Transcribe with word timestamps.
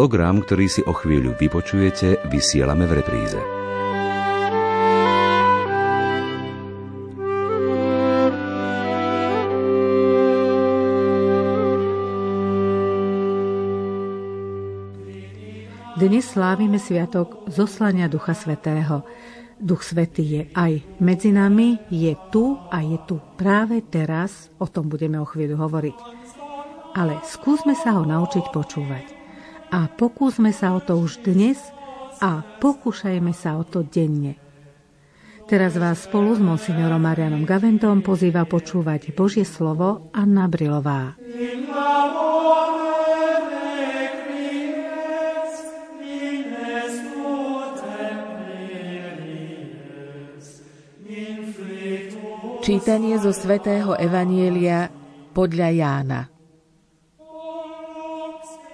Program, 0.00 0.40
ktorý 0.40 0.64
si 0.64 0.80
o 0.80 0.96
chvíľu 0.96 1.36
vypočujete, 1.36 2.24
vysielame 2.32 2.88
v 2.88 3.04
repríze. 3.04 3.36
Dnes 16.00 16.24
slávime 16.32 16.80
sviatok 16.80 17.44
zoslania 17.52 18.08
Ducha 18.08 18.32
Svetého. 18.32 19.04
Duch 19.60 19.84
Svetý 19.84 20.24
je 20.24 20.42
aj 20.56 20.80
medzi 21.04 21.28
nami, 21.28 21.76
je 21.92 22.16
tu 22.32 22.56
a 22.72 22.80
je 22.80 22.96
tu 23.04 23.20
práve 23.36 23.84
teraz, 23.84 24.48
o 24.56 24.64
tom 24.64 24.88
budeme 24.88 25.20
o 25.20 25.28
chvíľu 25.28 25.60
hovoriť. 25.60 25.98
Ale 26.96 27.20
skúsme 27.28 27.76
sa 27.76 28.00
ho 28.00 28.08
naučiť 28.08 28.48
počúvať. 28.48 29.19
A 29.70 29.86
pokúsme 29.86 30.50
sa 30.50 30.74
o 30.74 30.82
to 30.82 30.98
už 30.98 31.22
dnes 31.22 31.58
a 32.18 32.42
pokúšajme 32.42 33.30
sa 33.30 33.54
o 33.54 33.62
to 33.62 33.86
denne. 33.86 34.34
Teraz 35.46 35.78
vás 35.78 36.06
spolu 36.06 36.34
s 36.34 36.42
monsignorom 36.42 36.98
Marianom 36.98 37.46
Gaventom 37.46 38.02
pozýva 38.02 38.46
počúvať 38.46 39.14
Božie 39.14 39.46
slovo 39.46 40.10
Anna 40.10 40.50
Brilová. 40.50 41.14
Čítanie 52.60 53.16
zo 53.18 53.34
svätého 53.34 53.94
Evanielia 53.98 54.90
podľa 55.34 55.68
Jána. 55.74 56.39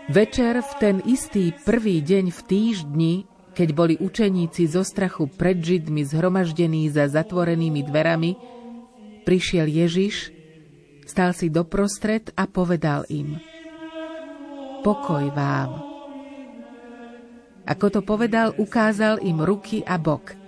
Večer 0.06 0.62
v 0.62 0.72
ten 0.78 0.96
istý 1.02 1.50
prvý 1.66 1.98
deň 2.00 2.30
v 2.30 2.40
týždni, 2.46 3.14
keď 3.56 3.68
boli 3.74 3.94
učeníci 3.98 4.70
zo 4.70 4.86
strachu 4.86 5.26
pred 5.26 5.58
Židmi 5.58 6.06
zhromaždení 6.06 6.86
za 6.88 7.10
zatvorenými 7.10 7.82
dverami, 7.82 8.38
prišiel 9.26 9.66
Ježiš, 9.66 10.30
stal 11.04 11.34
si 11.34 11.50
doprostred 11.50 12.30
a 12.38 12.46
povedal 12.46 13.02
im 13.10 13.38
Pokoj 14.86 15.26
vám. 15.34 15.82
Ako 17.66 17.86
to 17.90 18.00
povedal, 18.06 18.54
ukázal 18.54 19.18
im 19.26 19.42
ruky 19.42 19.82
a 19.82 19.98
bok– 19.98 20.32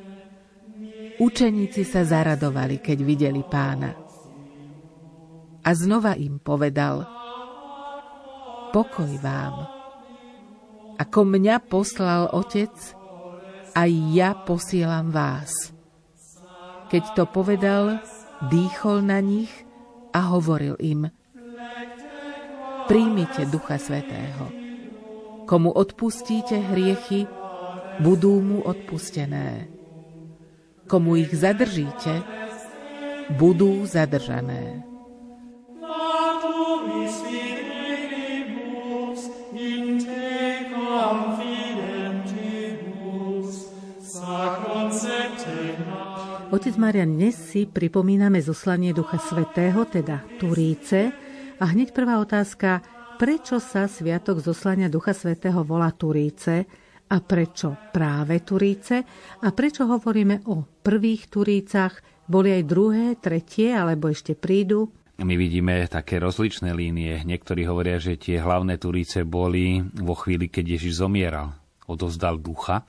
Učeníci 1.19 1.83
sa 1.83 2.06
zaradovali, 2.06 2.78
keď 2.78 2.98
videli 3.03 3.43
pána. 3.43 3.91
A 5.67 5.70
znova 5.75 6.15
im 6.15 6.39
povedal, 6.39 7.03
pokoj 8.79 9.11
vám. 9.19 9.67
Ako 11.03 11.27
mňa 11.27 11.67
poslal 11.67 12.31
Otec, 12.31 12.71
aj 13.75 13.91
ja 14.15 14.39
posielam 14.39 15.11
vás. 15.11 15.75
Keď 16.87 17.05
to 17.19 17.27
povedal, 17.27 17.99
dýchol 18.47 19.03
na 19.03 19.19
nich 19.19 19.51
a 20.15 20.31
hovoril 20.31 20.79
im, 20.79 21.11
príjmite 22.87 23.51
Ducha 23.51 23.83
Svetého. 23.83 24.47
Komu 25.51 25.75
odpustíte 25.75 26.62
hriechy, 26.62 27.27
budú 27.99 28.39
mu 28.39 28.62
odpustené 28.62 29.75
Komu 30.89 31.21
ich 31.21 31.34
zadržíte, 31.37 32.25
budú 33.37 33.84
zadržané. 33.84 34.81
Otec 46.48 46.81
Marian, 46.81 47.12
dnes 47.12 47.36
si 47.36 47.69
pripomíname 47.69 48.41
zoslanie 48.41 48.97
Ducha 48.97 49.20
Svetého, 49.20 49.84
teda 49.84 50.25
Turíce. 50.41 51.12
A 51.60 51.64
hneď 51.69 51.92
prvá 51.92 52.16
otázka, 52.25 52.81
prečo 53.20 53.60
sa 53.60 53.84
Sviatok 53.84 54.41
zoslania 54.41 54.88
Ducha 54.88 55.12
Svetého 55.12 55.60
volá 55.60 55.92
Turíce? 55.92 56.64
A 57.12 57.20
prečo 57.20 57.76
práve 57.92 58.41
Turíce? 58.48 59.04
A 59.44 59.53
prečo 59.53 59.84
hovoríme 59.92 60.48
o 60.48 60.64
prvých 60.81 61.28
Turícach? 61.28 62.00
Boli 62.25 62.56
aj 62.56 62.65
druhé, 62.65 63.20
tretie, 63.20 63.76
alebo 63.76 64.09
ešte 64.09 64.32
prídu? 64.32 64.88
My 65.20 65.36
vidíme 65.36 65.84
také 65.84 66.16
rozličné 66.16 66.72
línie. 66.72 67.28
Niektorí 67.28 67.69
hovoria, 67.69 68.00
že 68.00 68.16
tie 68.16 68.41
hlavné 68.41 68.80
Turíce 68.80 69.20
boli 69.20 69.84
vo 70.00 70.16
chvíli, 70.16 70.48
keď 70.48 70.80
Ježiš 70.80 71.04
zomieral. 71.04 71.53
Odovzdal 71.84 72.41
ducha, 72.41 72.88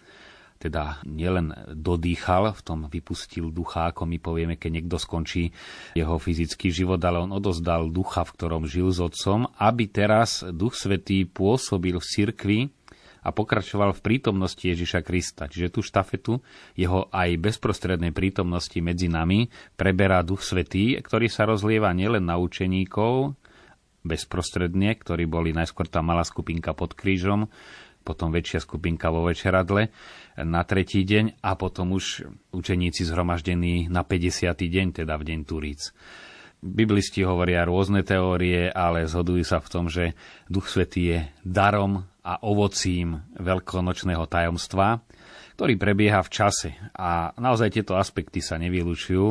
teda 0.60 1.00
nielen 1.08 1.56
dodýchal, 1.72 2.52
v 2.52 2.62
tom 2.62 2.80
vypustil 2.92 3.48
ducha, 3.56 3.96
ako 3.96 4.04
my 4.04 4.20
povieme, 4.20 4.56
keď 4.60 4.72
niekto 4.84 5.00
skončí 5.00 5.56
jeho 5.96 6.20
fyzický 6.20 6.68
život, 6.68 7.00
ale 7.00 7.24
on 7.24 7.32
odozdal 7.32 7.88
ducha, 7.88 8.28
v 8.28 8.36
ktorom 8.36 8.64
žil 8.68 8.92
s 8.92 9.00
otcom, 9.00 9.48
aby 9.56 9.88
teraz 9.88 10.44
Duch 10.44 10.76
Svetý 10.76 11.24
pôsobil 11.24 11.96
v 11.96 12.04
cirkvi 12.04 12.60
a 13.24 13.32
pokračoval 13.32 13.96
v 13.96 14.04
prítomnosti 14.04 14.64
Ježiša 14.64 15.00
Krista. 15.04 15.48
Čiže 15.48 15.72
tú 15.72 15.80
štafetu 15.80 16.44
jeho 16.76 17.08
aj 17.12 17.40
bezprostrednej 17.40 18.12
prítomnosti 18.12 18.76
medzi 18.84 19.08
nami 19.08 19.48
preberá 19.80 20.24
Duch 20.28 20.44
Svetý, 20.44 21.00
ktorý 21.00 21.32
sa 21.32 21.48
rozlieva 21.48 21.92
nielen 21.96 22.28
na 22.28 22.36
učeníkov, 22.36 23.36
bezprostredne, 24.04 24.96
ktorí 24.96 25.28
boli 25.28 25.52
najskôr 25.52 25.88
tá 25.92 26.00
malá 26.00 26.24
skupinka 26.24 26.72
pod 26.72 26.96
krížom, 26.96 27.52
potom 28.04 28.34
väčšia 28.34 28.64
skupinka 28.64 29.12
vo 29.14 29.28
večeradle 29.28 29.92
na 30.40 30.62
tretí 30.64 31.04
deň 31.04 31.44
a 31.44 31.54
potom 31.60 31.94
už 31.96 32.26
učeníci 32.56 33.04
zhromaždení 33.06 33.92
na 33.92 34.08
50. 34.08 34.56
deň, 34.56 34.88
teda 35.04 35.14
v 35.20 35.24
deň 35.24 35.40
Turíc. 35.46 35.92
Biblisti 36.60 37.24
hovoria 37.24 37.64
rôzne 37.64 38.04
teórie, 38.04 38.68
ale 38.68 39.08
zhodujú 39.08 39.44
sa 39.48 39.64
v 39.64 39.72
tom, 39.72 39.88
že 39.88 40.12
Duch 40.52 40.68
Svetý 40.68 41.02
je 41.16 41.20
darom 41.40 42.04
a 42.20 42.44
ovocím 42.44 43.24
veľkonočného 43.40 44.28
tajomstva, 44.28 45.00
ktorý 45.56 45.80
prebieha 45.80 46.20
v 46.20 46.32
čase. 46.32 46.76
A 47.00 47.32
naozaj 47.40 47.80
tieto 47.80 47.96
aspekty 47.96 48.44
sa 48.44 48.60
nevylučujú. 48.60 49.26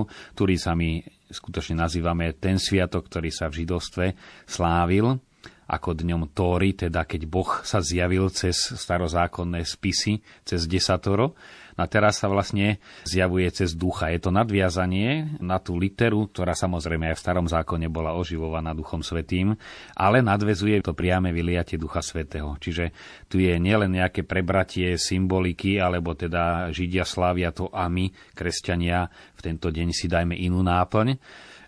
my 0.76 0.90
skutočne 1.28 1.76
nazývame 1.76 2.32
ten 2.40 2.56
sviatok, 2.56 3.12
ktorý 3.12 3.28
sa 3.28 3.52
v 3.52 3.64
židovstve 3.64 4.04
slávil 4.48 5.20
ako 5.68 5.92
dňom 5.92 6.32
Tóry, 6.32 6.72
teda 6.72 7.04
keď 7.04 7.28
Boh 7.28 7.60
sa 7.60 7.84
zjavil 7.84 8.32
cez 8.32 8.56
starozákonné 8.56 9.68
spisy, 9.68 10.24
cez 10.48 10.64
desatoro 10.64 11.36
a 11.78 11.86
teraz 11.86 12.18
sa 12.18 12.26
vlastne 12.26 12.82
zjavuje 13.06 13.46
cez 13.54 13.78
ducha. 13.78 14.10
Je 14.10 14.18
to 14.18 14.34
nadviazanie 14.34 15.38
na 15.38 15.62
tú 15.62 15.78
literu, 15.78 16.26
ktorá 16.26 16.58
samozrejme 16.58 17.14
aj 17.14 17.16
v 17.16 17.22
starom 17.22 17.46
zákone 17.46 17.86
bola 17.86 18.18
oživovaná 18.18 18.74
Duchom 18.74 19.06
Svetým, 19.06 19.54
ale 19.94 20.18
nadvezuje 20.18 20.82
to 20.82 20.90
priame 20.98 21.30
vyliatie 21.30 21.78
Ducha 21.78 22.02
Svetého. 22.02 22.58
Čiže 22.58 22.90
tu 23.30 23.38
je 23.38 23.54
nielen 23.62 23.94
nejaké 23.94 24.26
prebratie 24.26 24.98
symboliky, 24.98 25.78
alebo 25.78 26.18
teda 26.18 26.74
Židia 26.74 27.06
slávia 27.06 27.54
to 27.54 27.70
a 27.70 27.86
my, 27.86 28.10
kresťania, 28.34 29.06
v 29.38 29.40
tento 29.46 29.70
deň 29.70 29.88
si 29.94 30.10
dajme 30.10 30.34
inú 30.34 30.66
náplň, 30.66 31.14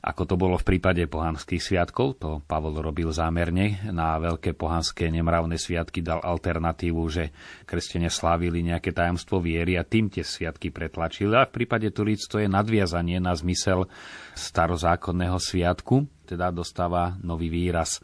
ako 0.00 0.22
to 0.24 0.34
bolo 0.40 0.56
v 0.56 0.64
prípade 0.64 1.04
pohanských 1.04 1.60
sviatkov. 1.60 2.16
To 2.24 2.40
Pavol 2.40 2.80
robil 2.80 3.12
zámerne. 3.12 3.84
Na 3.92 4.16
veľké 4.16 4.56
pohanské 4.56 5.12
nemravné 5.12 5.60
sviatky 5.60 6.00
dal 6.00 6.24
alternatívu, 6.24 7.02
že 7.12 7.28
kresťania 7.68 8.08
slávili 8.08 8.64
nejaké 8.64 8.96
tajomstvo 8.96 9.44
viery 9.44 9.76
a 9.76 9.84
tým 9.84 10.08
tie 10.08 10.24
sviatky 10.24 10.72
pretlačili. 10.72 11.36
A 11.36 11.44
v 11.44 11.52
prípade 11.52 11.92
Turíc 11.92 12.24
to 12.24 12.40
je 12.40 12.48
nadviazanie 12.48 13.20
na 13.20 13.36
zmysel 13.36 13.84
starozákonného 14.32 15.36
sviatku, 15.36 16.08
teda 16.24 16.48
dostáva 16.48 17.20
nový 17.20 17.52
výraz. 17.52 18.00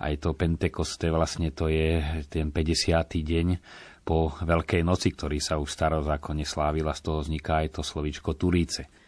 Aj 0.00 0.12
to 0.16 0.32
Pentekoste 0.32 1.12
vlastne 1.12 1.52
to 1.52 1.68
je 1.68 2.00
ten 2.32 2.48
50. 2.48 2.96
deň 3.12 3.46
po 4.08 4.32
Veľkej 4.40 4.80
noci, 4.80 5.12
ktorý 5.12 5.36
sa 5.36 5.60
už 5.60 5.68
starozákonne 5.68 6.48
slávil 6.48 6.88
a 6.88 6.96
z 6.96 7.00
toho 7.04 7.20
vzniká 7.20 7.60
aj 7.60 7.76
to 7.76 7.82
slovíčko 7.84 8.40
Turíce. 8.40 9.05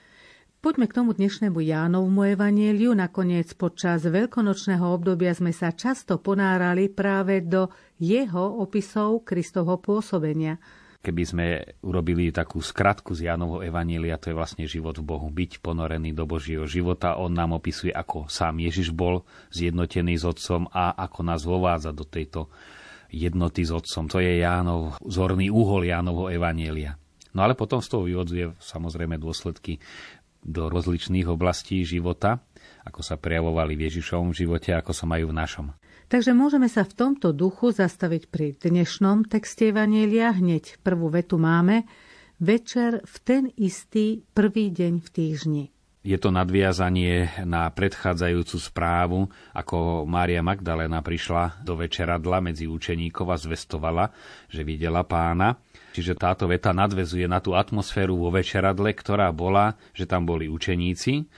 Poďme 0.58 0.90
k 0.90 0.96
tomu 0.98 1.14
dnešnému 1.14 1.62
Jánovmu 1.62 2.34
evanieliu. 2.34 2.90
Nakoniec 2.90 3.54
počas 3.54 4.02
veľkonočného 4.02 4.90
obdobia 4.90 5.30
sme 5.30 5.54
sa 5.54 5.70
často 5.70 6.18
ponárali 6.18 6.90
práve 6.90 7.46
do 7.46 7.70
jeho 8.02 8.58
opisov 8.58 9.22
Kristovho 9.22 9.78
pôsobenia. 9.78 10.58
Keby 10.98 11.22
sme 11.22 11.46
urobili 11.86 12.34
takú 12.34 12.58
skratku 12.58 13.14
z 13.14 13.30
Jánovho 13.30 13.62
evanielia, 13.62 14.18
to 14.18 14.34
je 14.34 14.38
vlastne 14.42 14.66
život 14.66 14.98
v 14.98 15.06
Bohu, 15.06 15.30
byť 15.30 15.62
ponorený 15.62 16.10
do 16.10 16.26
Božieho 16.26 16.66
života. 16.66 17.22
On 17.22 17.30
nám 17.30 17.54
opisuje, 17.54 17.94
ako 17.94 18.26
sám 18.26 18.58
Ježiš 18.58 18.90
bol 18.90 19.22
zjednotený 19.54 20.18
s 20.18 20.26
Otcom 20.26 20.66
a 20.74 20.90
ako 20.90 21.22
nás 21.22 21.46
vovádza 21.46 21.94
do 21.94 22.02
tejto 22.02 22.50
jednoty 23.14 23.62
s 23.62 23.70
Otcom. 23.70 24.10
To 24.10 24.18
je 24.18 24.42
Jánov, 24.42 24.98
zorný 25.06 25.54
úhol 25.54 25.86
Jánovho 25.86 26.34
evanielia. 26.34 26.98
No 27.36 27.44
ale 27.44 27.54
potom 27.54 27.78
z 27.78 27.92
toho 27.92 28.02
vyvodzuje 28.08 28.58
samozrejme 28.58 29.20
dôsledky 29.20 29.78
do 30.42 30.70
rozličných 30.70 31.28
oblastí 31.28 31.82
života, 31.82 32.42
ako 32.86 33.00
sa 33.04 33.20
prejavovali 33.20 33.76
v 33.76 33.84
Ježišovom 33.90 34.32
živote, 34.32 34.72
ako 34.72 34.92
sa 34.96 35.04
majú 35.04 35.30
v 35.30 35.38
našom. 35.38 35.66
Takže 36.08 36.32
môžeme 36.32 36.72
sa 36.72 36.88
v 36.88 36.96
tomto 36.96 37.36
duchu 37.36 37.68
zastaviť 37.68 38.32
pri 38.32 38.56
dnešnom 38.56 39.28
texte 39.28 39.68
Evanielia. 39.68 40.32
Hneď 40.32 40.80
prvú 40.80 41.12
vetu 41.12 41.36
máme. 41.36 41.84
Večer 42.40 43.04
v 43.04 43.16
ten 43.20 43.42
istý 43.60 44.24
prvý 44.32 44.72
deň 44.72 45.04
v 45.04 45.08
týždni. 45.12 45.64
Je 46.08 46.16
to 46.16 46.32
nadviazanie 46.32 47.44
na 47.44 47.68
predchádzajúcu 47.68 48.56
správu, 48.56 49.28
ako 49.52 50.08
Mária 50.08 50.40
Magdalena 50.40 51.04
prišla 51.04 51.60
do 51.60 51.76
večeradla 51.76 52.40
medzi 52.40 52.64
učeníkov 52.64 53.28
a 53.28 53.36
zvestovala, 53.36 54.08
že 54.48 54.64
videla 54.64 55.04
pána. 55.04 55.60
Čiže 55.92 56.16
táto 56.16 56.48
veta 56.48 56.72
nadvezuje 56.72 57.28
na 57.28 57.44
tú 57.44 57.52
atmosféru 57.52 58.16
vo 58.16 58.32
večeradle, 58.32 58.96
ktorá 58.96 59.28
bola, 59.36 59.76
že 59.92 60.08
tam 60.08 60.24
boli 60.24 60.48
učeníci, 60.48 61.28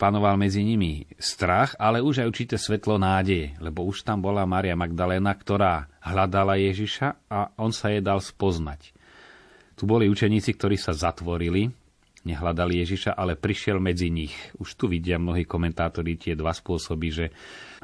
panoval 0.00 0.40
medzi 0.40 0.64
nimi 0.64 1.04
strach, 1.20 1.76
ale 1.76 2.00
už 2.00 2.24
aj 2.24 2.30
určité 2.32 2.56
svetlo 2.56 2.96
nádeje, 2.96 3.60
lebo 3.60 3.84
už 3.84 4.08
tam 4.08 4.24
bola 4.24 4.48
Mária 4.48 4.72
Magdalena, 4.72 5.36
ktorá 5.36 5.84
hľadala 6.00 6.56
Ježiša 6.56 7.28
a 7.28 7.52
on 7.60 7.76
sa 7.76 7.92
jej 7.92 8.00
dal 8.00 8.24
spoznať. 8.24 8.88
Tu 9.76 9.84
boli 9.84 10.08
učeníci, 10.08 10.56
ktorí 10.56 10.80
sa 10.80 10.96
zatvorili, 10.96 11.83
nehľadali 12.24 12.80
Ježiša, 12.80 13.14
ale 13.14 13.36
prišiel 13.36 13.78
medzi 13.78 14.08
nich. 14.08 14.34
Už 14.56 14.74
tu 14.80 14.88
vidia 14.88 15.20
mnohí 15.20 15.44
komentátori 15.44 16.16
tie 16.16 16.32
dva 16.32 16.56
spôsoby, 16.56 17.08
že 17.12 17.26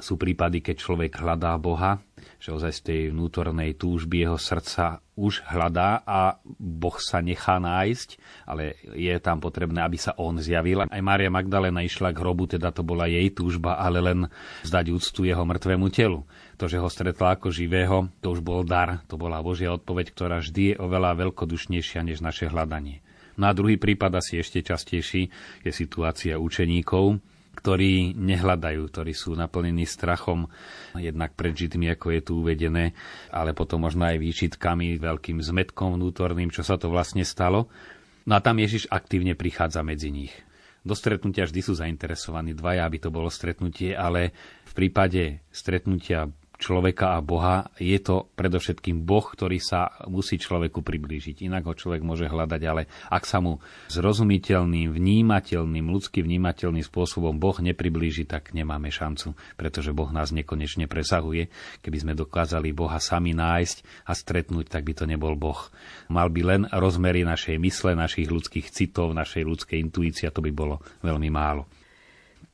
sú 0.00 0.16
prípady, 0.16 0.64
keď 0.64 0.76
človek 0.80 1.20
hľadá 1.20 1.54
Boha, 1.60 2.00
že 2.40 2.56
ozaj 2.56 2.72
z 2.72 2.80
tej 2.80 3.00
vnútornej 3.12 3.76
túžby 3.76 4.24
jeho 4.24 4.40
srdca 4.40 5.04
už 5.20 5.44
hľadá 5.44 6.00
a 6.08 6.40
Boh 6.56 6.96
sa 6.96 7.20
nechá 7.20 7.60
nájsť, 7.60 8.08
ale 8.48 8.80
je 8.96 9.12
tam 9.20 9.44
potrebné, 9.44 9.84
aby 9.84 10.00
sa 10.00 10.16
on 10.16 10.40
zjavil. 10.40 10.88
Aj 10.88 11.02
Mária 11.04 11.28
Magdalena 11.28 11.84
išla 11.84 12.16
k 12.16 12.20
hrobu, 12.24 12.48
teda 12.48 12.72
to 12.72 12.80
bola 12.80 13.04
jej 13.04 13.28
túžba, 13.28 13.76
ale 13.76 14.00
len 14.00 14.18
zdať 14.64 14.86
úctu 14.96 15.28
jeho 15.28 15.44
mŕtvemu 15.44 15.86
telu. 15.92 16.24
To, 16.56 16.64
že 16.64 16.80
ho 16.80 16.88
stretla 16.88 17.36
ako 17.36 17.52
živého, 17.52 18.08
to 18.24 18.32
už 18.32 18.40
bol 18.40 18.64
dar, 18.64 19.04
to 19.04 19.20
bola 19.20 19.44
Božia 19.44 19.76
odpoveď, 19.76 20.16
ktorá 20.16 20.40
vždy 20.40 20.72
je 20.72 20.80
oveľa 20.80 21.28
veľkodušnejšia 21.28 22.00
než 22.08 22.24
naše 22.24 22.48
hľadanie. 22.48 23.04
No 23.40 23.48
a 23.48 23.56
druhý 23.56 23.80
prípad 23.80 24.20
asi 24.20 24.36
ešte 24.36 24.60
častejší 24.60 25.22
je 25.64 25.72
situácia 25.72 26.36
učeníkov, 26.36 27.16
ktorí 27.56 28.12
nehľadajú, 28.12 28.80
ktorí 28.92 29.12
sú 29.16 29.32
naplnení 29.32 29.88
strachom, 29.88 30.44
jednak 30.92 31.32
pred 31.32 31.56
Židmi, 31.56 31.88
ako 31.96 32.06
je 32.12 32.20
tu 32.20 32.32
uvedené, 32.44 32.92
ale 33.32 33.56
potom 33.56 33.88
možno 33.88 34.04
aj 34.04 34.20
výčitkami, 34.20 35.00
veľkým 35.00 35.40
zmetkom 35.40 35.96
vnútorným, 35.96 36.52
čo 36.52 36.60
sa 36.60 36.76
to 36.76 36.92
vlastne 36.92 37.24
stalo. 37.24 37.72
No 38.28 38.36
a 38.36 38.44
tam 38.44 38.60
Ježiš 38.60 38.92
aktívne 38.92 39.32
prichádza 39.32 39.80
medzi 39.80 40.12
nich. 40.12 40.32
Do 40.80 40.96
stretnutia 40.96 41.44
vždy 41.44 41.60
sú 41.60 41.72
zainteresovaní 41.76 42.56
dvaja, 42.56 42.88
aby 42.88 42.96
to 43.00 43.12
bolo 43.12 43.28
stretnutie, 43.28 43.92
ale 43.92 44.32
v 44.64 44.72
prípade 44.72 45.44
stretnutia 45.52 46.28
človeka 46.60 47.16
a 47.16 47.24
Boha, 47.24 47.72
je 47.80 47.96
to 47.96 48.28
predovšetkým 48.36 49.00
Boh, 49.08 49.24
ktorý 49.24 49.56
sa 49.56 49.96
musí 50.04 50.36
človeku 50.36 50.84
priblížiť. 50.84 51.48
Inak 51.48 51.64
ho 51.64 51.74
človek 51.74 52.04
môže 52.04 52.28
hľadať, 52.28 52.62
ale 52.68 52.84
ak 53.08 53.24
sa 53.24 53.40
mu 53.40 53.64
zrozumiteľným, 53.88 54.92
vnímateľným, 54.92 55.86
ľudsky 55.88 56.20
vnímateľným 56.20 56.84
spôsobom 56.84 57.40
Boh 57.40 57.56
nepriblíži, 57.56 58.28
tak 58.28 58.52
nemáme 58.52 58.92
šancu, 58.92 59.32
pretože 59.56 59.96
Boh 59.96 60.12
nás 60.12 60.30
nekonečne 60.36 60.84
presahuje. 60.84 61.48
Keby 61.80 61.96
sme 61.96 62.12
dokázali 62.12 62.76
Boha 62.76 63.00
sami 63.00 63.32
nájsť 63.32 64.06
a 64.06 64.12
stretnúť, 64.12 64.68
tak 64.68 64.84
by 64.84 64.92
to 64.92 65.04
nebol 65.08 65.32
Boh. 65.32 65.72
Mal 66.12 66.28
by 66.28 66.42
len 66.44 66.62
rozmery 66.68 67.24
našej 67.24 67.56
mysle, 67.56 67.96
našich 67.96 68.28
ľudských 68.28 68.68
citov, 68.68 69.16
našej 69.16 69.48
ľudskej 69.48 69.80
intuície 69.80 70.28
to 70.28 70.44
by 70.44 70.52
bolo 70.52 70.84
veľmi 71.00 71.32
málo. 71.32 71.64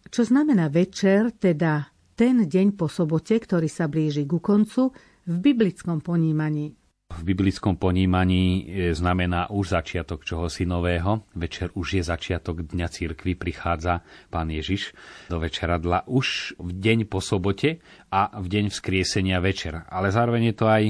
Čo 0.06 0.22
znamená 0.22 0.70
večer, 0.70 1.34
teda 1.34 1.95
ten 2.16 2.48
deň 2.48 2.80
po 2.80 2.88
sobote, 2.88 3.36
ktorý 3.36 3.68
sa 3.68 3.86
blíži 3.86 4.24
ku 4.24 4.40
koncu, 4.40 4.90
v 5.28 5.36
biblickom 5.36 6.00
ponímaní. 6.00 6.72
V 7.06 7.22
biblickom 7.22 7.78
ponímaní 7.78 8.66
e, 8.66 8.90
znamená 8.90 9.46
už 9.54 9.78
začiatok 9.78 10.26
čohosi 10.26 10.66
nového. 10.66 11.22
Večer 11.38 11.70
už 11.78 12.00
je 12.00 12.02
začiatok 12.02 12.66
Dňa 12.66 12.88
církvy, 12.90 13.38
prichádza 13.38 14.02
Pán 14.26 14.50
Ježiš 14.50 14.90
do 15.30 15.38
večeradla 15.38 16.02
už 16.10 16.58
v 16.58 16.70
deň 16.74 16.98
po 17.06 17.22
sobote 17.22 17.78
a 18.10 18.34
v 18.34 18.46
deň 18.50 18.74
vzkriesenia 18.74 19.38
večer. 19.38 19.86
Ale 19.86 20.10
zároveň 20.10 20.50
je 20.50 20.56
to 20.58 20.66
aj 20.66 20.84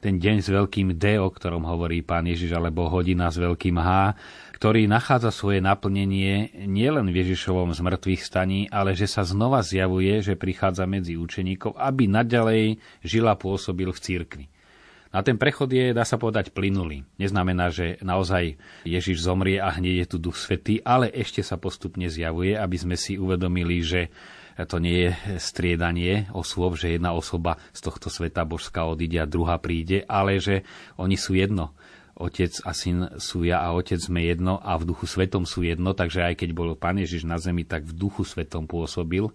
ten 0.00 0.16
deň 0.16 0.36
s 0.40 0.48
veľkým 0.48 0.96
D, 0.96 1.20
o 1.20 1.28
ktorom 1.28 1.68
hovorí 1.68 2.00
Pán 2.00 2.24
Ježiš, 2.24 2.56
alebo 2.56 2.88
hodina 2.88 3.28
s 3.28 3.36
veľkým 3.36 3.76
H, 3.76 4.16
ktorý 4.56 4.88
nachádza 4.88 5.32
svoje 5.32 5.60
naplnenie 5.60 6.52
nielen 6.68 7.12
v 7.12 7.24
Ježišovom 7.24 7.72
zmrtvých 7.76 8.24
staní, 8.24 8.68
ale 8.72 8.96
že 8.96 9.08
sa 9.08 9.24
znova 9.24 9.60
zjavuje, 9.60 10.20
že 10.24 10.40
prichádza 10.40 10.88
medzi 10.88 11.20
učeníkov, 11.20 11.76
aby 11.76 12.08
naďalej 12.08 12.80
žila 13.04 13.36
pôsobil 13.36 13.88
v 13.92 14.02
cirkvi. 14.02 14.46
A 15.10 15.26
ten 15.26 15.34
prechod 15.34 15.66
je, 15.74 15.90
dá 15.90 16.06
sa 16.06 16.22
povedať, 16.22 16.54
plynulý. 16.54 17.02
Neznamená, 17.18 17.74
že 17.74 17.98
naozaj 17.98 18.54
Ježiš 18.86 19.26
zomrie 19.26 19.58
a 19.58 19.74
hneď 19.74 20.06
je 20.06 20.10
tu 20.14 20.16
Duch 20.22 20.38
Svetý, 20.38 20.78
ale 20.86 21.10
ešte 21.10 21.42
sa 21.42 21.58
postupne 21.58 22.06
zjavuje, 22.06 22.54
aby 22.54 22.76
sme 22.78 22.94
si 22.94 23.18
uvedomili, 23.18 23.82
že 23.82 24.06
to 24.66 24.82
nie 24.82 25.08
je 25.08 25.10
striedanie 25.38 26.26
osôb, 26.34 26.74
že 26.76 26.96
jedna 26.96 27.14
osoba 27.14 27.60
z 27.70 27.80
tohto 27.86 28.10
sveta 28.10 28.42
božská 28.44 28.84
odíde 28.84 29.20
a 29.22 29.30
druhá 29.30 29.60
príde, 29.62 30.02
ale 30.08 30.42
že 30.42 30.66
oni 30.98 31.14
sú 31.14 31.38
jedno. 31.38 31.72
Otec 32.20 32.52
a 32.68 32.76
Syn 32.76 33.16
sú 33.16 33.48
ja 33.48 33.64
a 33.64 33.72
Otec 33.72 33.96
sme 33.96 34.28
jedno 34.28 34.60
a 34.60 34.76
v 34.76 34.92
duchu 34.92 35.08
svetom 35.08 35.48
sú 35.48 35.64
jedno, 35.64 35.96
takže 35.96 36.20
aj 36.20 36.44
keď 36.44 36.50
bol 36.52 36.76
Pán 36.76 37.00
Ježiš 37.00 37.24
na 37.24 37.40
zemi, 37.40 37.64
tak 37.64 37.88
v 37.88 37.96
duchu 37.96 38.28
svetom 38.28 38.68
pôsobil, 38.68 39.32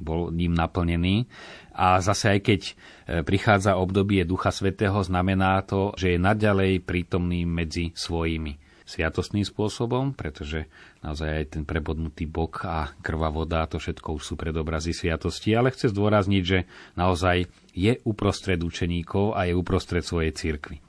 bol 0.00 0.32
ním 0.32 0.56
naplnený. 0.56 1.28
A 1.76 2.00
zase 2.00 2.32
aj 2.32 2.40
keď 2.40 2.60
e, 2.64 2.72
prichádza 3.20 3.76
obdobie 3.76 4.24
Ducha 4.24 4.48
Svetého, 4.48 4.96
znamená 5.04 5.60
to, 5.68 5.92
že 6.00 6.16
je 6.16 6.18
naďalej 6.20 6.80
prítomný 6.80 7.44
medzi 7.44 7.92
svojimi 7.92 8.61
sviatostným 8.92 9.48
spôsobom, 9.48 10.12
pretože 10.12 10.68
naozaj 11.00 11.28
aj 11.32 11.44
ten 11.56 11.64
prebodnutý 11.64 12.28
bok 12.28 12.68
a 12.68 12.92
krva 13.00 13.32
voda, 13.32 13.64
to 13.64 13.80
všetko 13.80 14.20
už 14.20 14.22
sú 14.22 14.34
predobrazy 14.36 14.92
sviatosti, 14.92 15.56
ale 15.56 15.72
chce 15.72 15.88
zdôrazniť, 15.88 16.42
že 16.44 16.68
naozaj 17.00 17.48
je 17.72 17.96
uprostred 18.04 18.60
učeníkov 18.60 19.32
a 19.32 19.48
je 19.48 19.56
uprostred 19.56 20.04
svojej 20.04 20.36
cirkvi. 20.36 20.84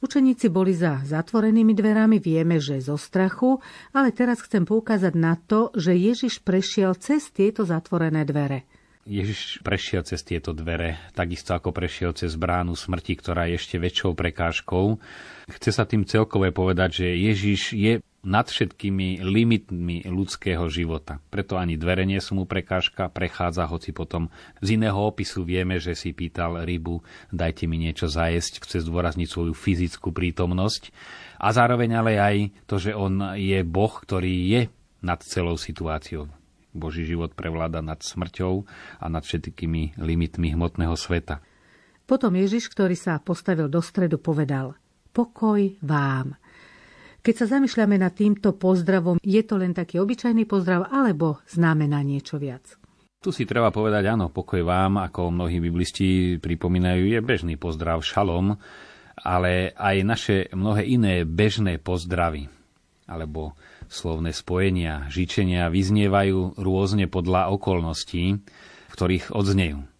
Učeníci 0.00 0.48
boli 0.48 0.72
za 0.72 1.04
zatvorenými 1.04 1.76
dverami, 1.76 2.16
vieme, 2.22 2.56
že 2.56 2.80
zo 2.80 2.96
strachu, 2.96 3.60
ale 3.92 4.16
teraz 4.16 4.40
chcem 4.40 4.64
poukázať 4.64 5.12
na 5.12 5.36
to, 5.36 5.68
že 5.76 5.92
Ježiš 5.92 6.40
prešiel 6.40 6.96
cez 6.96 7.28
tieto 7.28 7.68
zatvorené 7.68 8.24
dvere. 8.24 8.69
Ježiš 9.10 9.58
prešiel 9.66 10.06
cez 10.06 10.22
tieto 10.22 10.54
dvere, 10.54 11.02
takisto 11.18 11.50
ako 11.50 11.74
prešiel 11.74 12.14
cez 12.14 12.38
bránu 12.38 12.78
smrti, 12.78 13.18
ktorá 13.18 13.50
je 13.50 13.58
ešte 13.58 13.82
väčšou 13.82 14.14
prekážkou. 14.14 15.02
Chce 15.50 15.70
sa 15.74 15.82
tým 15.82 16.06
celkové 16.06 16.54
povedať, 16.54 17.02
že 17.02 17.18
Ježiš 17.18 17.74
je 17.74 17.98
nad 18.22 18.46
všetkými 18.46 19.18
limitmi 19.18 20.06
ľudského 20.06 20.62
života. 20.70 21.18
Preto 21.32 21.58
ani 21.58 21.74
dvere 21.74 22.06
nie 22.06 22.22
sú 22.22 22.38
mu 22.38 22.44
prekážka, 22.46 23.10
prechádza, 23.10 23.66
hoci 23.66 23.90
potom 23.90 24.30
z 24.62 24.78
iného 24.78 25.00
opisu 25.02 25.42
vieme, 25.42 25.82
že 25.82 25.98
si 25.98 26.14
pýtal 26.14 26.62
rybu, 26.62 27.02
dajte 27.34 27.66
mi 27.66 27.82
niečo 27.82 28.06
zajesť, 28.06 28.62
chce 28.62 28.86
zdôrazniť 28.86 29.26
svoju 29.26 29.58
fyzickú 29.58 30.14
prítomnosť. 30.14 30.94
A 31.42 31.50
zároveň 31.50 31.90
ale 31.98 32.12
aj 32.14 32.36
to, 32.70 32.78
že 32.78 32.94
on 32.94 33.34
je 33.34 33.58
Boh, 33.66 33.90
ktorý 33.90 34.34
je 34.54 34.62
nad 35.02 35.18
celou 35.24 35.58
situáciou. 35.58 36.39
Boží 36.70 37.02
život 37.06 37.34
prevláda 37.34 37.82
nad 37.82 37.98
smrťou 38.02 38.64
a 39.02 39.06
nad 39.10 39.22
všetkými 39.26 39.98
limitmi 39.98 40.54
hmotného 40.54 40.94
sveta. 40.94 41.42
Potom 42.06 42.34
Ježiš, 42.34 42.70
ktorý 42.70 42.98
sa 42.98 43.22
postavil 43.22 43.70
do 43.70 43.78
stredu, 43.78 44.18
povedal 44.18 44.74
Pokoj 45.10 45.78
vám. 45.82 46.38
Keď 47.20 47.34
sa 47.36 47.46
zamýšľame 47.58 48.00
nad 48.00 48.16
týmto 48.16 48.56
pozdravom, 48.56 49.20
je 49.20 49.42
to 49.44 49.60
len 49.60 49.76
taký 49.76 50.00
obyčajný 50.00 50.48
pozdrav 50.48 50.88
alebo 50.88 51.42
znamená 51.44 52.00
niečo 52.00 52.40
viac? 52.40 52.80
Tu 53.20 53.28
si 53.36 53.44
treba 53.44 53.68
povedať, 53.68 54.08
áno, 54.08 54.32
pokoj 54.32 54.64
vám, 54.64 54.96
ako 55.04 55.28
mnohí 55.28 55.60
biblisti 55.60 56.40
pripomínajú, 56.40 57.04
je 57.12 57.20
bežný 57.20 57.60
pozdrav 57.60 58.00
šalom, 58.00 58.56
ale 59.20 59.76
aj 59.76 59.96
naše 60.00 60.36
mnohé 60.56 60.88
iné 60.88 61.28
bežné 61.28 61.76
pozdravy 61.76 62.48
alebo 63.04 63.52
slovné 63.90 64.30
spojenia, 64.30 65.10
žičenia 65.10 65.66
vyznievajú 65.66 66.54
rôzne 66.56 67.10
podľa 67.10 67.50
okolností, 67.50 68.38
v 68.88 68.94
ktorých 68.94 69.34
odznejú 69.34 69.90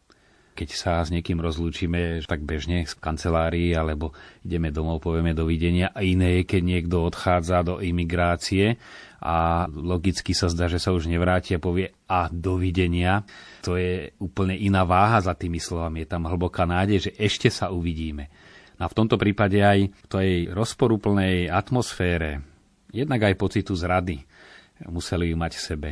keď 0.60 0.76
sa 0.76 1.00
s 1.00 1.08
niekým 1.08 1.40
rozlúčime 1.40 2.20
tak 2.28 2.44
bežne 2.44 2.84
z 2.84 2.92
kancelárii 3.00 3.72
alebo 3.72 4.12
ideme 4.44 4.68
domov, 4.68 5.00
povieme 5.00 5.32
dovidenia 5.32 5.88
a 5.88 6.04
iné 6.04 6.44
je, 6.44 6.52
keď 6.52 6.62
niekto 6.68 7.00
odchádza 7.00 7.64
do 7.64 7.74
imigrácie 7.80 8.76
a 9.24 9.64
logicky 9.72 10.36
sa 10.36 10.52
zdá, 10.52 10.68
že 10.68 10.76
sa 10.76 10.92
už 10.92 11.08
nevráti 11.08 11.56
a 11.56 11.64
povie 11.64 11.96
a 12.04 12.28
dovidenia. 12.28 13.24
To 13.64 13.80
je 13.80 14.12
úplne 14.20 14.52
iná 14.52 14.84
váha 14.84 15.24
za 15.24 15.32
tými 15.32 15.56
slovami. 15.56 16.04
Je 16.04 16.12
tam 16.12 16.28
hlboká 16.28 16.68
nádej, 16.68 17.08
že 17.08 17.10
ešte 17.16 17.48
sa 17.48 17.72
uvidíme. 17.72 18.28
A 18.80 18.84
v 18.84 18.96
tomto 18.96 19.16
prípade 19.16 19.60
aj 19.60 19.92
v 19.92 20.06
tej 20.08 20.30
rozporúplnej 20.52 21.48
atmosfére, 21.48 22.49
jednak 22.90 23.20
aj 23.26 23.38
pocitu 23.38 23.72
zrady, 23.74 24.22
museli 24.86 25.30
ju 25.30 25.36
mať 25.36 25.52
v 25.56 25.62
sebe 25.62 25.90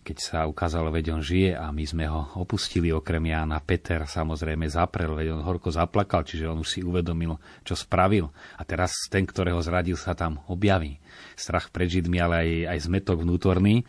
keď 0.00 0.16
sa 0.16 0.38
ukázalo, 0.48 0.88
veď 0.88 1.12
on 1.12 1.22
žije 1.22 1.52
a 1.52 1.68
my 1.68 1.84
sme 1.84 2.08
ho 2.08 2.32
opustili 2.40 2.88
okrem 2.88 3.20
Jána. 3.20 3.60
Peter 3.60 4.08
samozrejme 4.08 4.64
zaprel, 4.64 5.12
veď 5.12 5.36
on 5.36 5.44
horko 5.44 5.68
zaplakal, 5.68 6.24
čiže 6.24 6.48
on 6.48 6.64
už 6.64 6.68
si 6.68 6.80
uvedomil, 6.80 7.36
čo 7.62 7.76
spravil. 7.76 8.32
A 8.56 8.64
teraz 8.64 8.96
ten, 9.12 9.28
ktorého 9.28 9.60
zradil, 9.60 10.00
sa 10.00 10.16
tam 10.16 10.40
objaví. 10.48 10.96
Strach 11.36 11.68
pred 11.68 11.92
Židmi, 11.92 12.16
ale 12.16 12.34
aj, 12.40 12.50
aj 12.76 12.78
zmetok 12.88 13.28
vnútorný. 13.28 13.84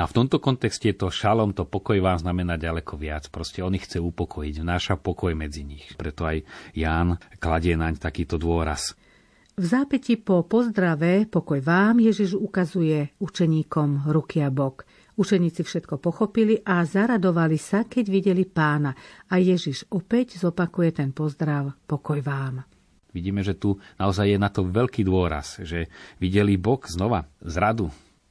A 0.00 0.08
v 0.08 0.16
tomto 0.16 0.40
kontexte 0.40 0.96
to 0.96 1.12
šalom, 1.12 1.52
to 1.52 1.68
pokoj 1.68 2.00
vám 2.00 2.16
znamená 2.16 2.56
ďaleko 2.56 2.96
viac. 2.96 3.28
Proste 3.28 3.60
on 3.60 3.76
ich 3.76 3.84
chce 3.84 4.00
upokojiť, 4.00 4.64
vnáša 4.64 4.94
pokoj 4.96 5.36
medzi 5.36 5.60
nich. 5.60 5.92
Preto 5.92 6.24
aj 6.24 6.40
Ján 6.72 7.20
kladie 7.36 7.76
naň 7.76 8.00
takýto 8.00 8.40
dôraz. 8.40 8.96
V 9.58 9.64
zápäti 9.66 10.14
po 10.14 10.46
pozdrave 10.46 11.26
pokoj 11.26 11.58
vám 11.58 11.98
Ježiš 11.98 12.38
ukazuje 12.38 13.10
učeníkom 13.18 14.06
ruky 14.06 14.40
a 14.46 14.50
bok. 14.52 14.86
Učeníci 15.18 15.66
všetko 15.66 15.98
pochopili 15.98 16.62
a 16.62 16.80
zaradovali 16.86 17.58
sa, 17.58 17.84
keď 17.84 18.04
videli 18.08 18.46
pána. 18.46 18.94
A 19.28 19.42
Ježiš 19.42 19.90
opäť 19.90 20.38
zopakuje 20.38 20.96
ten 20.96 21.10
pozdrav 21.10 21.76
pokoj 21.84 22.22
vám. 22.22 22.62
Vidíme, 23.10 23.42
že 23.42 23.58
tu 23.58 23.74
naozaj 23.98 24.32
je 24.32 24.38
na 24.38 24.48
to 24.54 24.62
veľký 24.62 25.02
dôraz, 25.02 25.58
že 25.66 25.90
videli 26.22 26.54
bok 26.54 26.86
znova, 26.86 27.26
zradu, 27.42 27.90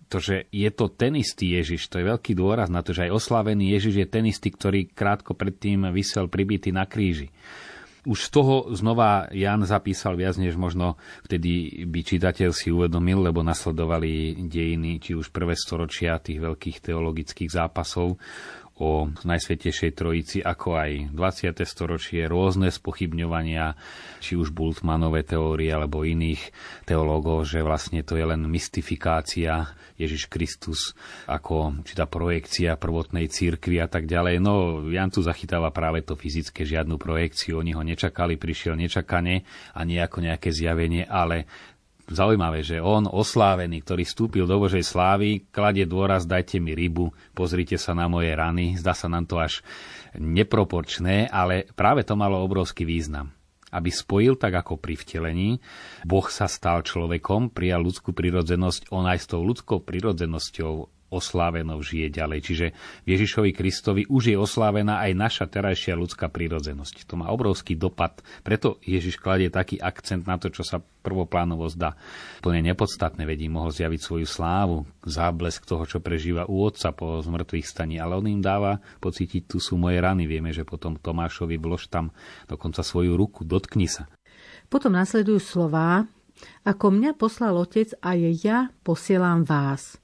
to, 0.09 0.17
že 0.17 0.49
je 0.49 0.69
to 0.73 0.89
ten 0.89 1.13
istý 1.13 1.53
Ježiš, 1.53 1.85
to 1.91 2.01
je 2.01 2.09
veľký 2.09 2.33
dôraz 2.33 2.73
na 2.73 2.81
to, 2.81 2.97
že 2.97 3.05
aj 3.05 3.13
oslávený 3.13 3.77
Ježiš 3.77 3.95
je 4.01 4.07
ten 4.09 4.25
istý, 4.25 4.49
ktorý 4.49 4.89
krátko 4.89 5.37
predtým 5.37 5.93
vysel 5.93 6.25
pribitý 6.25 6.73
na 6.73 6.89
kríži. 6.89 7.29
Už 8.07 8.19
z 8.25 8.29
toho 8.31 8.71
znova 8.71 9.27
Jan 9.35 9.67
zapísal 9.67 10.15
viac, 10.15 10.39
než 10.39 10.55
možno 10.55 10.95
vtedy 11.27 11.83
by 11.83 11.99
čitateľ 11.99 12.49
si 12.55 12.71
uvedomil, 12.71 13.27
lebo 13.27 13.43
nasledovali 13.43 14.39
dejiny, 14.47 15.03
či 15.03 15.19
už 15.19 15.35
prvé 15.35 15.59
storočia 15.59 16.15
tých 16.23 16.39
veľkých 16.39 16.79
teologických 16.79 17.51
zápasov 17.51 18.15
o 18.79 19.11
Najsvetejšej 19.11 19.91
Trojici, 19.91 20.37
ako 20.39 20.79
aj 20.79 20.91
20. 21.11 21.67
storočie, 21.67 22.25
rôzne 22.25 22.71
spochybňovania, 22.71 23.75
či 24.23 24.39
už 24.39 24.55
Bultmanové 24.55 25.27
teórie 25.27 25.67
alebo 25.69 26.07
iných 26.07 26.51
teológov, 26.87 27.43
že 27.43 27.59
vlastne 27.59 28.01
to 28.07 28.15
je 28.15 28.23
len 28.23 28.47
mystifikácia 28.47 29.75
Ježiš 29.99 30.31
Kristus 30.31 30.95
ako 31.27 31.83
či 31.83 31.93
tá 31.99 32.07
projekcia 32.07 32.79
prvotnej 32.79 33.27
církvy 33.27 33.83
a 33.83 33.91
tak 33.91 34.07
ďalej. 34.07 34.39
No, 34.39 34.87
Jan 34.87 35.11
tu 35.11 35.19
zachytáva 35.19 35.75
práve 35.75 36.07
to 36.07 36.15
fyzické, 36.15 36.63
žiadnu 36.63 36.95
projekciu, 36.95 37.59
oni 37.59 37.75
ho 37.75 37.83
nečakali, 37.83 38.39
prišiel 38.39 38.79
nečakane 38.79 39.43
a 39.75 39.79
nie 39.83 39.99
ako 39.99 40.23
nejaké 40.23 40.55
zjavenie, 40.55 41.03
ale 41.03 41.43
zaujímavé, 42.09 42.65
že 42.65 42.81
on, 42.81 43.05
oslávený, 43.05 43.85
ktorý 43.85 44.03
vstúpil 44.03 44.45
do 44.49 44.57
Božej 44.57 44.81
slávy, 44.81 45.45
kladie 45.53 45.85
dôraz, 45.85 46.25
dajte 46.25 46.57
mi 46.57 46.73
rybu, 46.73 47.13
pozrite 47.37 47.77
sa 47.77 47.93
na 47.93 48.09
moje 48.09 48.33
rany. 48.33 48.75
Zdá 48.75 48.97
sa 48.97 49.07
nám 49.07 49.29
to 49.29 49.37
až 49.37 49.61
neproporčné, 50.17 51.29
ale 51.29 51.69
práve 51.77 52.01
to 52.03 52.17
malo 52.17 52.41
obrovský 52.41 52.83
význam. 52.83 53.31
Aby 53.69 53.93
spojil 53.93 54.33
tak 54.33 54.57
ako 54.65 54.81
pri 54.81 54.97
vtelení, 54.97 55.61
Boh 56.01 56.25
sa 56.25 56.49
stal 56.49 56.81
človekom, 56.81 57.53
prijal 57.53 57.85
ľudskú 57.85 58.17
prirodzenosť, 58.17 58.89
on 58.89 59.05
aj 59.05 59.19
s 59.21 59.29
tou 59.29 59.45
ľudskou 59.45 59.85
prirodzenosťou 59.85 60.98
oslávenou 61.09 61.81
žije 61.81 62.13
ďalej. 62.13 62.39
Čiže 62.45 62.65
v 63.05 63.07
Ježišovi 63.17 63.51
Kristovi 63.53 64.05
už 64.05 64.33
je 64.33 64.37
oslávená 64.37 65.01
aj 65.03 65.11
naša 65.17 65.45
terajšia 65.49 65.97
ľudská 65.97 66.29
prírodzenosť. 66.29 67.09
To 67.09 67.19
má 67.19 67.33
obrovský 67.33 67.75
dopad. 67.75 68.21
Preto 68.45 68.77
Ježiš 68.85 69.17
kladie 69.17 69.49
taký 69.49 69.81
akcent 69.81 70.29
na 70.29 70.37
to, 70.37 70.53
čo 70.53 70.61
sa 70.61 70.79
prvoplánovo 70.79 71.65
zdá 71.71 71.95
plne 72.43 72.61
nepodstatné, 72.61 73.23
vedí 73.23 73.47
mohol 73.47 73.71
zjaviť 73.71 73.99
svoju 74.03 74.27
slávu, 74.27 74.85
záblesk 75.07 75.65
toho, 75.65 75.87
čo 75.87 76.03
prežíva 76.03 76.45
u 76.45 76.61
otca 76.61 76.91
po 76.91 77.17
zmrtvých 77.23 77.65
staní, 77.65 77.97
ale 77.97 78.19
on 78.19 78.27
im 78.27 78.43
dáva 78.43 78.83
pocítiť, 78.99 79.47
tu 79.47 79.57
sú 79.57 79.79
moje 79.79 79.97
rany. 79.97 80.27
Vieme, 80.27 80.51
že 80.51 80.67
potom 80.67 80.99
Tomášovi 80.99 81.55
vlož 81.55 81.87
tam 81.87 82.11
dokonca 82.45 82.83
svoju 82.83 83.15
ruku, 83.15 83.47
dotkni 83.47 83.87
sa. 83.87 84.11
Potom 84.69 84.93
nasledujú 84.93 85.41
slová, 85.41 86.05
ako 86.63 86.93
mňa 86.93 87.11
poslal 87.17 87.57
otec 87.57 87.95
a 87.99 88.13
je 88.13 88.31
ja 88.45 88.69
posielam 88.85 89.43
vás. 89.43 89.97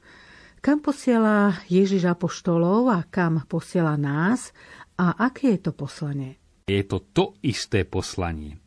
Kam 0.65 0.81
posiela 0.81 1.61
Ježiš 1.69 2.09
apoštolov 2.09 2.89
a 2.89 3.05
kam 3.05 3.45
posiela 3.45 3.93
nás 4.01 4.49
a 4.97 5.13
aké 5.13 5.61
je 5.61 5.69
to 5.69 5.77
poslanie? 5.77 6.41
Je 6.65 6.81
to 6.81 7.05
to 7.13 7.37
isté 7.45 7.85
poslanie. 7.85 8.57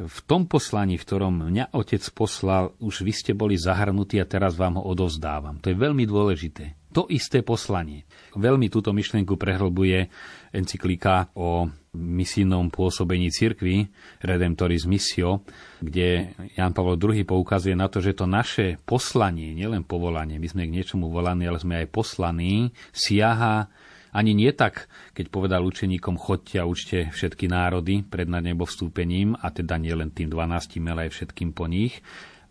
V 0.00 0.18
tom 0.24 0.48
poslaní, 0.48 0.96
v 0.96 1.04
ktorom 1.04 1.44
mňa 1.44 1.76
otec 1.76 2.00
poslal, 2.16 2.72
už 2.80 3.04
vy 3.04 3.12
ste 3.12 3.36
boli 3.36 3.60
zahrnutí 3.60 4.16
a 4.16 4.24
teraz 4.24 4.56
vám 4.56 4.80
ho 4.80 4.88
odovzdávam. 4.88 5.60
To 5.60 5.68
je 5.68 5.76
veľmi 5.76 6.08
dôležité. 6.08 6.79
To 6.90 7.06
isté 7.06 7.46
poslanie. 7.46 8.02
Veľmi 8.34 8.66
túto 8.66 8.90
myšlienku 8.90 9.38
prehlbuje 9.38 10.10
encyklika 10.50 11.30
o 11.38 11.70
misijnom 11.94 12.70
pôsobení 12.70 13.30
cirkvi 13.30 13.86
Redemptoris 14.22 14.86
Missio, 14.86 15.46
kde 15.82 16.34
Jan 16.54 16.74
Pavel 16.74 16.98
II 16.98 17.22
poukazuje 17.26 17.74
na 17.74 17.90
to, 17.90 18.02
že 18.02 18.14
to 18.14 18.26
naše 18.26 18.78
poslanie, 18.82 19.54
nielen 19.54 19.86
povolanie, 19.86 20.38
my 20.38 20.46
sme 20.50 20.66
k 20.66 20.74
niečomu 20.74 21.10
volaní, 21.10 21.46
ale 21.46 21.62
sme 21.62 21.82
aj 21.82 21.94
poslaní, 21.94 22.70
siaha 22.94 23.70
ani 24.10 24.34
nie 24.34 24.50
tak, 24.50 24.90
keď 25.14 25.30
povedal 25.30 25.62
učeníkom, 25.62 26.18
chodte 26.18 26.58
a 26.58 26.66
učte 26.66 27.14
všetky 27.14 27.46
národy 27.46 28.02
pred 28.02 28.26
na 28.26 28.42
nebo 28.42 28.66
vstúpením, 28.66 29.38
a 29.38 29.54
teda 29.54 29.78
nielen 29.78 30.10
tým 30.10 30.26
12, 30.26 30.82
ale 30.90 31.06
aj 31.06 31.14
všetkým 31.14 31.54
po 31.54 31.70
nich, 31.70 32.02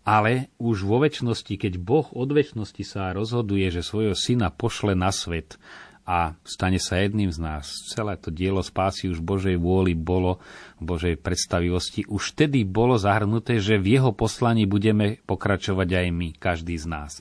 ale 0.04 0.48
už 0.56 0.84
vo 0.88 1.02
väčšnosti, 1.04 1.54
keď 1.60 1.76
Boh 1.76 2.08
od 2.16 2.32
väčšnosti 2.32 2.82
sa 2.84 3.12
rozhoduje, 3.12 3.68
že 3.68 3.84
svojho 3.84 4.16
syna 4.16 4.48
pošle 4.48 4.96
na 4.96 5.12
svet 5.12 5.60
a 6.08 6.34
stane 6.42 6.82
sa 6.82 6.98
jedným 6.98 7.30
z 7.30 7.38
nás. 7.38 7.70
Celé 7.92 8.18
to 8.18 8.34
dielo 8.34 8.64
spásy 8.64 9.06
už 9.12 9.22
Božej 9.22 9.60
vôli 9.60 9.94
bolo, 9.94 10.42
Božej 10.82 11.20
predstavivosti, 11.20 12.08
už 12.08 12.34
vtedy 12.34 12.66
bolo 12.66 12.98
zahrnuté, 12.98 13.62
že 13.62 13.78
v 13.78 14.00
jeho 14.00 14.10
poslaní 14.10 14.66
budeme 14.66 15.22
pokračovať 15.28 15.88
aj 15.88 16.06
my, 16.10 16.28
každý 16.40 16.74
z 16.80 16.86
nás. 16.90 17.12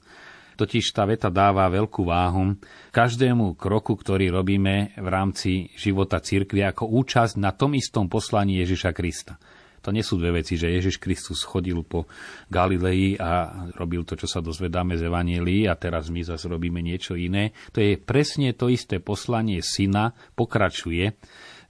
Totiž 0.59 0.91
tá 0.91 1.07
veta 1.07 1.31
dáva 1.31 1.71
veľkú 1.71 2.03
váhu 2.03 2.59
každému 2.91 3.55
kroku, 3.55 3.95
ktorý 3.95 4.27
robíme 4.27 4.91
v 4.99 5.07
rámci 5.07 5.71
života 5.79 6.19
cirkvi 6.19 6.67
ako 6.67 6.83
účasť 6.99 7.39
na 7.39 7.55
tom 7.55 7.79
istom 7.79 8.11
poslaní 8.11 8.59
Ježiša 8.59 8.91
Krista. 8.91 9.39
To 9.81 9.95
nie 9.95 10.03
sú 10.03 10.19
dve 10.19 10.43
veci, 10.43 10.59
že 10.59 10.71
Ježiš 10.71 10.99
Kristus 10.99 11.43
chodil 11.43 11.79
po 11.83 12.05
Galilei 12.51 13.15
a 13.15 13.65
robil 13.75 14.03
to, 14.03 14.19
čo 14.19 14.27
sa 14.27 14.43
dozvedáme 14.43 14.99
z 14.99 15.07
Evanielii 15.07 15.65
a 15.71 15.75
teraz 15.79 16.11
my 16.11 16.21
zase 16.23 16.51
robíme 16.51 16.83
niečo 16.83 17.15
iné. 17.15 17.55
To 17.71 17.79
je 17.79 17.95
presne 17.95 18.51
to 18.55 18.67
isté 18.67 18.99
poslanie 18.99 19.63
syna, 19.63 20.11
pokračuje 20.35 21.15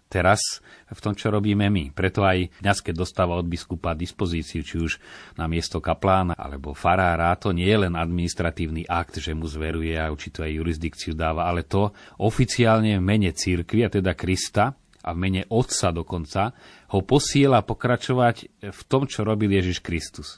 teraz 0.09 0.41
v 0.89 0.99
tom, 0.99 1.13
čo 1.13 1.29
robíme 1.29 1.69
my. 1.69 1.93
Preto 1.93 2.25
aj 2.25 2.49
dnes, 2.65 2.81
keď 2.81 3.05
dostáva 3.05 3.37
od 3.37 3.45
biskupa 3.45 3.93
dispozíciu, 3.93 4.65
či 4.65 4.75
už 4.81 4.97
na 5.37 5.45
miesto 5.45 5.77
kaplána 5.77 6.33
alebo 6.33 6.73
farára, 6.73 7.37
to 7.37 7.53
nie 7.53 7.69
je 7.69 7.85
len 7.85 7.93
administratívny 7.93 8.89
akt, 8.89 9.21
že 9.21 9.37
mu 9.37 9.45
zveruje 9.45 9.93
a 9.93 10.09
určitú 10.09 10.41
aj 10.41 10.57
jurisdikciu 10.57 11.13
dáva, 11.13 11.45
ale 11.45 11.69
to 11.69 11.93
oficiálne 12.25 12.97
v 12.97 13.05
mene 13.05 13.29
církvy, 13.29 13.85
a 13.85 13.93
teda 13.93 14.17
Krista, 14.17 14.73
a 15.09 15.17
v 15.17 15.21
mene 15.25 15.41
Otca 15.49 15.89
dokonca, 15.89 16.53
ho 16.93 17.01
posiela 17.01 17.65
pokračovať 17.65 18.61
v 18.69 18.81
tom, 18.85 19.09
čo 19.09 19.25
robil 19.25 19.49
Ježiš 19.49 19.81
Kristus. 19.81 20.37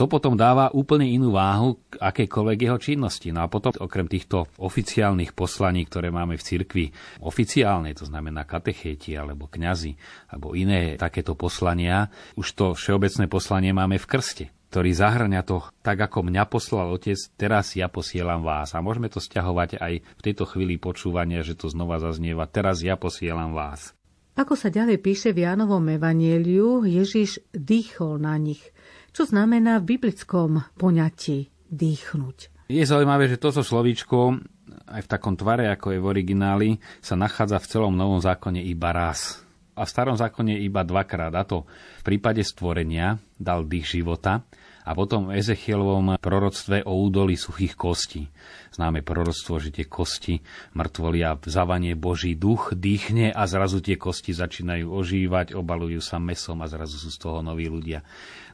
To 0.00 0.08
potom 0.08 0.40
dáva 0.40 0.72
úplne 0.72 1.04
inú 1.04 1.36
váhu 1.36 1.76
k 1.92 2.00
jeho 2.64 2.78
činnosti. 2.80 3.28
No 3.28 3.44
a 3.44 3.52
potom 3.52 3.76
okrem 3.76 4.08
týchto 4.08 4.48
oficiálnych 4.56 5.36
poslaní, 5.36 5.84
ktoré 5.84 6.08
máme 6.08 6.40
v 6.40 6.46
cirkvi, 6.46 6.86
oficiálne, 7.20 7.92
to 7.92 8.08
znamená 8.08 8.48
katechéti 8.48 9.12
alebo 9.12 9.52
kňazi, 9.52 9.92
alebo 10.32 10.56
iné 10.56 10.96
takéto 10.96 11.36
poslania, 11.36 12.08
už 12.40 12.46
to 12.56 12.66
všeobecné 12.72 13.28
poslanie 13.28 13.76
máme 13.76 14.00
v 14.00 14.08
krste 14.08 14.46
ktorý 14.72 14.96
zahrňa 14.96 15.44
to, 15.44 15.68
tak 15.84 16.00
ako 16.00 16.32
mňa 16.32 16.48
poslal 16.48 16.96
Otec, 16.96 17.20
teraz 17.36 17.76
ja 17.76 17.92
posielam 17.92 18.40
vás. 18.40 18.72
A 18.72 18.80
môžeme 18.80 19.12
to 19.12 19.20
stiahovať 19.20 19.76
aj 19.76 20.00
v 20.00 20.24
tejto 20.24 20.48
chvíli 20.48 20.80
počúvania, 20.80 21.44
že 21.44 21.52
to 21.52 21.68
znova 21.68 22.00
zaznieva, 22.00 22.48
teraz 22.48 22.80
ja 22.80 22.96
posielam 22.96 23.52
vás. 23.52 23.92
Ako 24.32 24.56
sa 24.56 24.72
ďalej 24.72 24.96
píše 25.04 25.36
v 25.36 25.44
Jánovom 25.44 25.84
evanieliu, 25.92 26.88
Ježiš 26.88 27.44
dýchol 27.52 28.24
na 28.24 28.40
nich, 28.40 28.64
čo 29.12 29.28
znamená 29.28 29.76
v 29.76 29.92
biblickom 29.92 30.64
poňatí 30.80 31.52
dýchnuť. 31.68 32.72
Je 32.72 32.80
zaujímavé, 32.88 33.28
že 33.28 33.36
toto 33.36 33.60
slovíčko 33.60 34.40
aj 34.88 35.04
v 35.04 35.10
takom 35.12 35.36
tvare, 35.36 35.68
ako 35.68 35.92
je 35.92 36.00
v 36.00 36.08
origináli, 36.08 36.68
sa 37.04 37.12
nachádza 37.12 37.60
v 37.60 37.68
celom 37.68 37.92
Novom 37.92 38.24
zákone 38.24 38.64
iba 38.64 38.88
raz. 38.88 39.44
A 39.76 39.84
v 39.84 39.92
starom 39.92 40.16
zákone 40.16 40.56
iba 40.64 40.80
dvakrát. 40.80 41.32
A 41.36 41.44
to 41.44 41.68
v 42.00 42.02
prípade 42.04 42.40
stvorenia, 42.40 43.20
dal 43.36 43.68
dých 43.68 44.00
života 44.00 44.48
a 44.82 44.90
potom 44.98 45.30
v 45.30 45.38
Ezechielovom 45.38 46.18
proroctve 46.18 46.82
o 46.82 46.98
údoli 46.98 47.38
suchých 47.38 47.78
kostí. 47.78 48.26
Známe 48.72 49.04
proroctvo, 49.04 49.60
že 49.60 49.70
tie 49.70 49.86
kosti 49.86 50.40
mŕtvolia 50.74 51.38
zavanie 51.44 51.92
Boží 51.94 52.34
duch, 52.34 52.72
dýchne 52.74 53.30
a 53.30 53.44
zrazu 53.44 53.84
tie 53.84 54.00
kosti 54.00 54.32
začínajú 54.32 54.88
ožívať, 54.88 55.52
obalujú 55.52 56.00
sa 56.00 56.16
mesom 56.16 56.64
a 56.64 56.66
zrazu 56.66 56.96
sú 56.98 57.12
z 57.12 57.18
toho 57.20 57.44
noví 57.44 57.68
ľudia. 57.68 58.00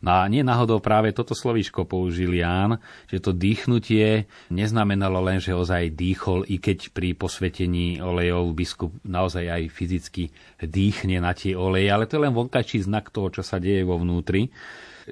No 0.02 0.18
a 0.18 0.26
nie 0.30 0.42
náhodou 0.42 0.78
práve 0.82 1.14
toto 1.14 1.38
slovíčko 1.38 1.86
použil 1.86 2.34
Ján, 2.34 2.82
že 3.06 3.18
to 3.18 3.34
dýchnutie 3.34 4.30
neznamenalo 4.50 5.22
len, 5.22 5.38
že 5.38 5.54
ozaj 5.54 5.94
dýchol, 5.94 6.46
i 6.50 6.58
keď 6.58 6.90
pri 6.94 7.14
posvetení 7.14 7.98
olejov 7.98 8.54
biskup 8.54 8.92
naozaj 9.06 9.46
aj 9.46 9.62
fyzicky 9.70 10.30
dýchne 10.60 11.22
na 11.22 11.34
tie 11.34 11.54
oleje, 11.54 11.88
ale 11.90 12.06
to 12.06 12.18
je 12.18 12.24
len 12.26 12.34
vonkajší 12.34 12.86
znak 12.86 13.10
toho, 13.10 13.30
čo 13.30 13.42
sa 13.46 13.58
deje 13.58 13.82
vo 13.82 13.98
vnútri 13.98 14.50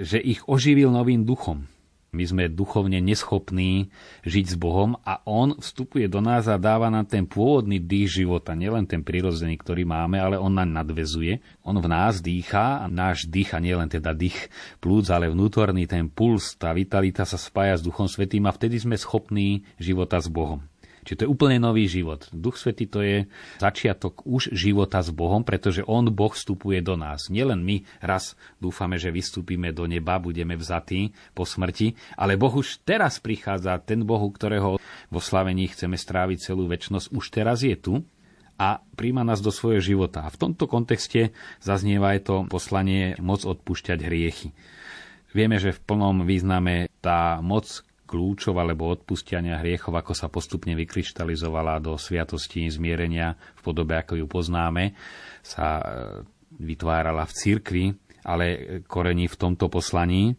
že 0.01 0.21
ich 0.21 0.45
oživil 0.45 0.93
novým 0.93 1.25
duchom. 1.25 1.65
My 2.17 2.25
sme 2.25 2.49
duchovne 2.49 2.97
neschopní 3.05 3.93
žiť 4.25 4.45
s 4.49 4.57
Bohom 4.57 4.97
a 5.05 5.21
On 5.29 5.53
vstupuje 5.53 6.09
do 6.09 6.25
nás 6.25 6.49
a 6.49 6.57
dáva 6.57 6.89
nám 6.89 7.05
ten 7.05 7.29
pôvodný 7.29 7.77
dých 7.77 8.25
života, 8.25 8.57
nielen 8.57 8.89
ten 8.89 9.05
prirodzený, 9.05 9.61
ktorý 9.61 9.85
máme, 9.85 10.17
ale 10.17 10.41
On 10.41 10.49
nám 10.49 10.73
nadvezuje. 10.73 11.45
On 11.61 11.77
v 11.77 11.85
nás 11.85 12.25
dýcha 12.25 12.81
a 12.81 12.89
náš 12.89 13.29
dých, 13.29 13.53
a 13.53 13.61
nielen 13.61 13.93
teda 13.93 14.17
dých 14.17 14.49
plúc, 14.81 15.13
ale 15.13 15.29
vnútorný 15.29 15.85
ten 15.85 16.09
puls, 16.09 16.57
tá 16.57 16.73
vitalita 16.73 17.29
sa 17.29 17.37
spája 17.37 17.77
s 17.77 17.85
Duchom 17.85 18.09
Svetým 18.09 18.49
a 18.49 18.55
vtedy 18.55 18.81
sme 18.81 18.97
schopní 18.97 19.69
života 19.77 20.17
s 20.17 20.33
Bohom. 20.33 20.65
Čiže 21.07 21.23
to 21.23 21.25
je 21.25 21.33
úplne 21.33 21.63
nový 21.63 21.87
život. 21.87 22.27
Duch 22.35 22.59
Svetý 22.59 22.91
to 22.91 22.99
je 22.99 23.31
začiatok 23.63 24.27
už 24.27 24.51
života 24.51 24.99
s 24.99 25.15
Bohom, 25.15 25.47
pretože 25.47 25.87
On, 25.87 26.03
Boh, 26.11 26.35
vstupuje 26.35 26.83
do 26.83 26.99
nás. 26.99 27.31
Nielen 27.31 27.63
my 27.63 27.87
raz 28.03 28.35
dúfame, 28.59 28.99
že 28.99 29.15
vystúpime 29.15 29.71
do 29.71 29.87
neba, 29.87 30.19
budeme 30.19 30.59
vzatí 30.59 31.15
po 31.31 31.47
smrti, 31.47 31.95
ale 32.19 32.35
Boh 32.35 32.51
už 32.51 32.83
teraz 32.83 33.23
prichádza, 33.23 33.79
ten 33.79 34.03
Boh, 34.03 34.19
ktorého 34.27 34.83
vo 35.07 35.21
slavení 35.23 35.71
chceme 35.71 35.95
stráviť 35.95 36.43
celú 36.43 36.67
väčnosť, 36.67 37.15
už 37.15 37.25
teraz 37.31 37.63
je 37.63 37.79
tu 37.79 38.03
a 38.59 38.81
príjma 38.97 39.23
nás 39.23 39.45
do 39.45 39.53
svojho 39.55 39.85
života. 39.85 40.25
A 40.27 40.33
v 40.33 40.41
tomto 40.41 40.67
kontexte 40.67 41.31
zaznieva 41.63 42.17
aj 42.17 42.21
to 42.27 42.35
poslanie 42.49 43.15
moc 43.23 43.45
odpúšťať 43.45 43.99
hriechy. 44.03 44.51
Vieme, 45.37 45.61
že 45.61 45.77
v 45.77 45.85
plnom 45.85 46.25
význame 46.25 46.89
tá 47.05 47.45
moc 47.45 47.85
kľúčov 48.07 48.55
alebo 48.57 48.89
odpustenia 48.89 49.59
hriechov, 49.61 49.93
ako 49.93 50.15
sa 50.15 50.31
postupne 50.31 50.73
vykryštalizovala 50.79 51.83
do 51.83 51.99
sviatosti 51.99 52.71
zmierenia 52.71 53.35
v 53.59 53.61
podobe, 53.61 53.99
ako 53.99 54.23
ju 54.23 54.27
poznáme, 54.31 54.95
sa 55.43 55.83
e, 55.83 55.85
vytvárala 56.63 57.27
v 57.27 57.33
cirkvi, 57.35 57.85
ale 58.23 58.47
korení 58.87 59.27
v 59.27 59.37
tomto 59.37 59.67
poslaní. 59.67 60.33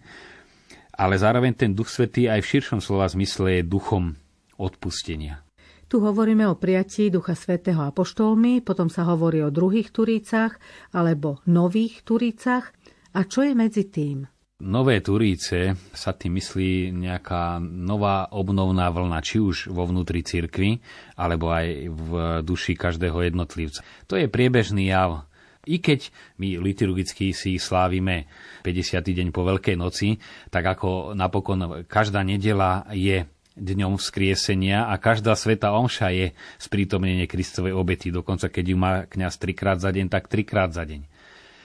Ale 0.97 1.13
zároveň 1.19 1.53
ten 1.53 1.71
Duch 1.77 1.93
Svetý 1.93 2.25
aj 2.25 2.41
v 2.41 2.49
širšom 2.57 2.79
slova 2.81 3.05
zmysle 3.05 3.61
je 3.61 3.69
duchom 3.69 4.17
odpustenia. 4.57 5.45
Tu 5.87 6.03
hovoríme 6.03 6.43
o 6.51 6.59
prijatí 6.59 7.07
Ducha 7.07 7.31
Svetého 7.31 7.79
apoštolmi, 7.79 8.59
potom 8.59 8.91
sa 8.91 9.07
hovorí 9.07 9.39
o 9.39 9.53
druhých 9.53 9.95
turícach 9.95 10.59
alebo 10.91 11.39
nových 11.47 12.03
turícach. 12.03 12.75
A 13.15 13.23
čo 13.23 13.47
je 13.47 13.55
medzi 13.55 13.87
tým? 13.87 14.27
Nové 14.57 15.05
Turíce 15.05 15.77
sa 15.93 16.17
tým 16.17 16.41
myslí 16.41 16.89
nejaká 16.89 17.61
nová 17.61 18.25
obnovná 18.33 18.89
vlna, 18.89 19.21
či 19.21 19.37
už 19.37 19.69
vo 19.69 19.85
vnútri 19.85 20.25
cirkvi, 20.25 20.81
alebo 21.13 21.53
aj 21.53 21.67
v 21.85 22.11
duši 22.41 22.73
každého 22.73 23.21
jednotlivca. 23.21 23.85
To 24.09 24.17
je 24.17 24.25
priebežný 24.25 24.89
jav. 24.89 25.29
I 25.69 25.77
keď 25.77 26.09
my 26.41 26.57
liturgicky 26.57 27.37
si 27.37 27.61
slávime 27.61 28.25
50. 28.65 28.97
deň 28.97 29.29
po 29.29 29.45
Veľkej 29.45 29.77
noci, 29.77 30.17
tak 30.49 30.65
ako 30.65 31.13
napokon 31.13 31.85
každá 31.85 32.25
nedela 32.25 32.89
je 32.89 33.29
dňom 33.61 34.01
vzkriesenia 34.01 34.89
a 34.89 34.97
každá 34.97 35.37
sveta 35.37 35.69
omša 35.69 36.09
je 36.09 36.33
sprítomnenie 36.57 37.29
Kristovej 37.29 37.77
obety. 37.77 38.09
Dokonca 38.09 38.49
keď 38.49 38.65
ju 38.73 38.77
má 38.77 39.05
kňaz 39.05 39.37
trikrát 39.37 39.77
za 39.77 39.93
deň, 39.93 40.09
tak 40.09 40.33
trikrát 40.33 40.73
za 40.73 40.81
deň. 40.81 41.16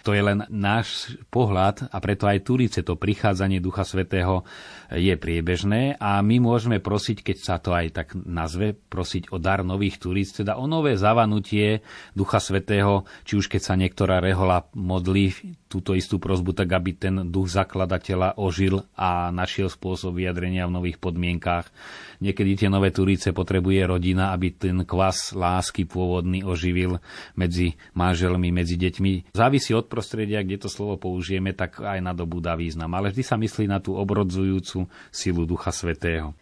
To 0.03 0.11
je 0.11 0.23
len 0.23 0.43
náš 0.51 1.15
pohľad 1.31 1.89
a 1.95 1.97
preto 2.03 2.27
aj 2.27 2.43
Turice 2.43 2.83
to 2.83 2.99
prichádzanie 2.99 3.63
Ducha 3.63 3.87
Svetého 3.87 4.43
je 4.91 5.15
priebežné 5.15 5.97
a 5.97 6.19
my 6.21 6.43
môžeme 6.43 6.83
prosiť, 6.83 7.23
keď 7.23 7.37
sa 7.39 7.57
to 7.63 7.71
aj 7.71 7.87
tak 7.95 8.09
nazve, 8.19 8.75
prosiť 8.75 9.31
o 9.31 9.39
dar 9.39 9.63
nových 9.63 10.03
Turíc, 10.03 10.35
teda 10.35 10.59
o 10.59 10.67
nové 10.67 10.99
zavanutie 10.99 11.87
Ducha 12.19 12.43
Svetého, 12.43 13.07
či 13.23 13.39
už 13.39 13.47
keď 13.47 13.63
sa 13.63 13.75
niektorá 13.79 14.19
rehola 14.19 14.67
modlí 14.75 15.62
túto 15.73 15.97
istú 15.97 16.21
prozbu, 16.21 16.53
tak 16.53 16.69
aby 16.77 16.93
ten 16.93 17.33
duch 17.33 17.49
zakladateľa 17.49 18.37
ožil 18.37 18.85
a 18.93 19.33
našiel 19.33 19.73
spôsob 19.73 20.21
vyjadrenia 20.21 20.69
v 20.69 20.77
nových 20.77 21.01
podmienkách. 21.01 21.73
Niekedy 22.21 22.61
tie 22.61 22.69
nové 22.69 22.93
turíce 22.93 23.33
potrebuje 23.33 23.89
rodina, 23.89 24.37
aby 24.37 24.53
ten 24.53 24.85
kvas 24.85 25.33
lásky 25.33 25.89
pôvodný 25.89 26.45
oživil 26.45 27.01
medzi 27.33 27.81
manželmi, 27.97 28.53
medzi 28.53 28.77
deťmi. 28.77 29.33
Závisí 29.33 29.73
od 29.73 29.89
prostredia, 29.89 30.45
kde 30.45 30.61
to 30.61 30.69
slovo 30.69 31.01
použijeme, 31.01 31.57
tak 31.57 31.81
aj 31.81 32.05
na 32.05 32.13
dobu 32.13 32.45
dá 32.45 32.53
význam. 32.53 32.93
Ale 32.93 33.09
vždy 33.09 33.25
sa 33.25 33.41
myslí 33.41 33.65
na 33.65 33.81
tú 33.81 33.97
obrodzujúcu 33.97 34.85
silu 35.09 35.43
Ducha 35.49 35.73
Svetého. 35.73 36.37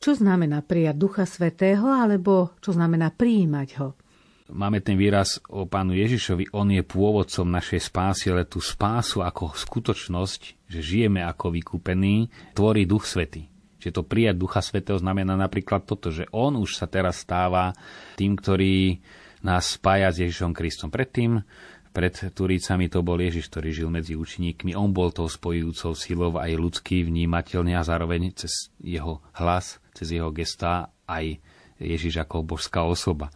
Čo 0.00 0.16
znamená 0.16 0.64
prijať 0.64 0.96
Ducha 0.96 1.28
Svetého, 1.28 1.84
alebo 1.84 2.56
čo 2.64 2.72
znamená 2.72 3.12
prijímať 3.12 3.68
ho? 3.84 3.92
Máme 4.50 4.82
ten 4.82 4.98
výraz 4.98 5.38
o 5.48 5.64
pánu 5.64 5.94
Ježišovi, 5.96 6.52
on 6.52 6.74
je 6.74 6.82
pôvodcom 6.82 7.46
našej 7.48 7.80
spásy, 7.90 8.30
ale 8.30 8.46
tú 8.46 8.58
spásu 8.58 9.22
ako 9.22 9.54
skutočnosť, 9.54 10.70
že 10.70 10.80
žijeme 10.82 11.22
ako 11.24 11.54
vykúpení, 11.54 12.30
tvorí 12.54 12.84
Duch 12.84 13.06
Svetý. 13.06 13.50
Čiže 13.80 13.96
to 13.96 14.02
prijať 14.04 14.36
Ducha 14.36 14.60
Svetého 14.60 15.00
znamená 15.00 15.40
napríklad 15.40 15.88
toto, 15.88 16.12
že 16.12 16.28
on 16.36 16.60
už 16.60 16.76
sa 16.76 16.84
teraz 16.84 17.24
stáva 17.24 17.72
tým, 18.20 18.36
ktorý 18.36 19.00
nás 19.40 19.80
spája 19.80 20.12
s 20.12 20.20
Ježišom 20.20 20.52
Kristom. 20.52 20.92
Predtým, 20.92 21.40
pred 21.90 22.12
Turícami 22.12 22.86
to 22.92 23.00
bol 23.00 23.16
Ježiš, 23.16 23.48
ktorý 23.48 23.68
žil 23.72 23.88
medzi 23.88 24.14
učeníkmi. 24.14 24.76
On 24.76 24.92
bol 24.92 25.10
tou 25.10 25.26
spojujúcou 25.26 25.96
silou 25.96 26.36
aj 26.36 26.52
ľudský 26.54 27.02
vnímateľne 27.08 27.74
a 27.74 27.82
zároveň 27.82 28.36
cez 28.36 28.68
jeho 28.78 29.24
hlas, 29.32 29.80
cez 29.96 30.12
jeho 30.12 30.28
gestá 30.30 30.92
aj 31.08 31.40
Ježiš 31.80 32.20
ako 32.20 32.44
božská 32.44 32.84
osoba. 32.84 33.32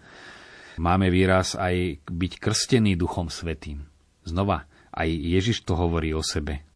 Máme 0.74 1.06
výraz 1.06 1.54
aj 1.54 2.02
byť 2.10 2.32
krstený 2.42 2.98
Duchom 2.98 3.30
Svetým. 3.30 3.86
Znova, 4.26 4.66
aj 4.90 5.06
Ježiš 5.06 5.62
to 5.62 5.78
hovorí 5.78 6.10
o 6.10 6.22
sebe. 6.22 6.66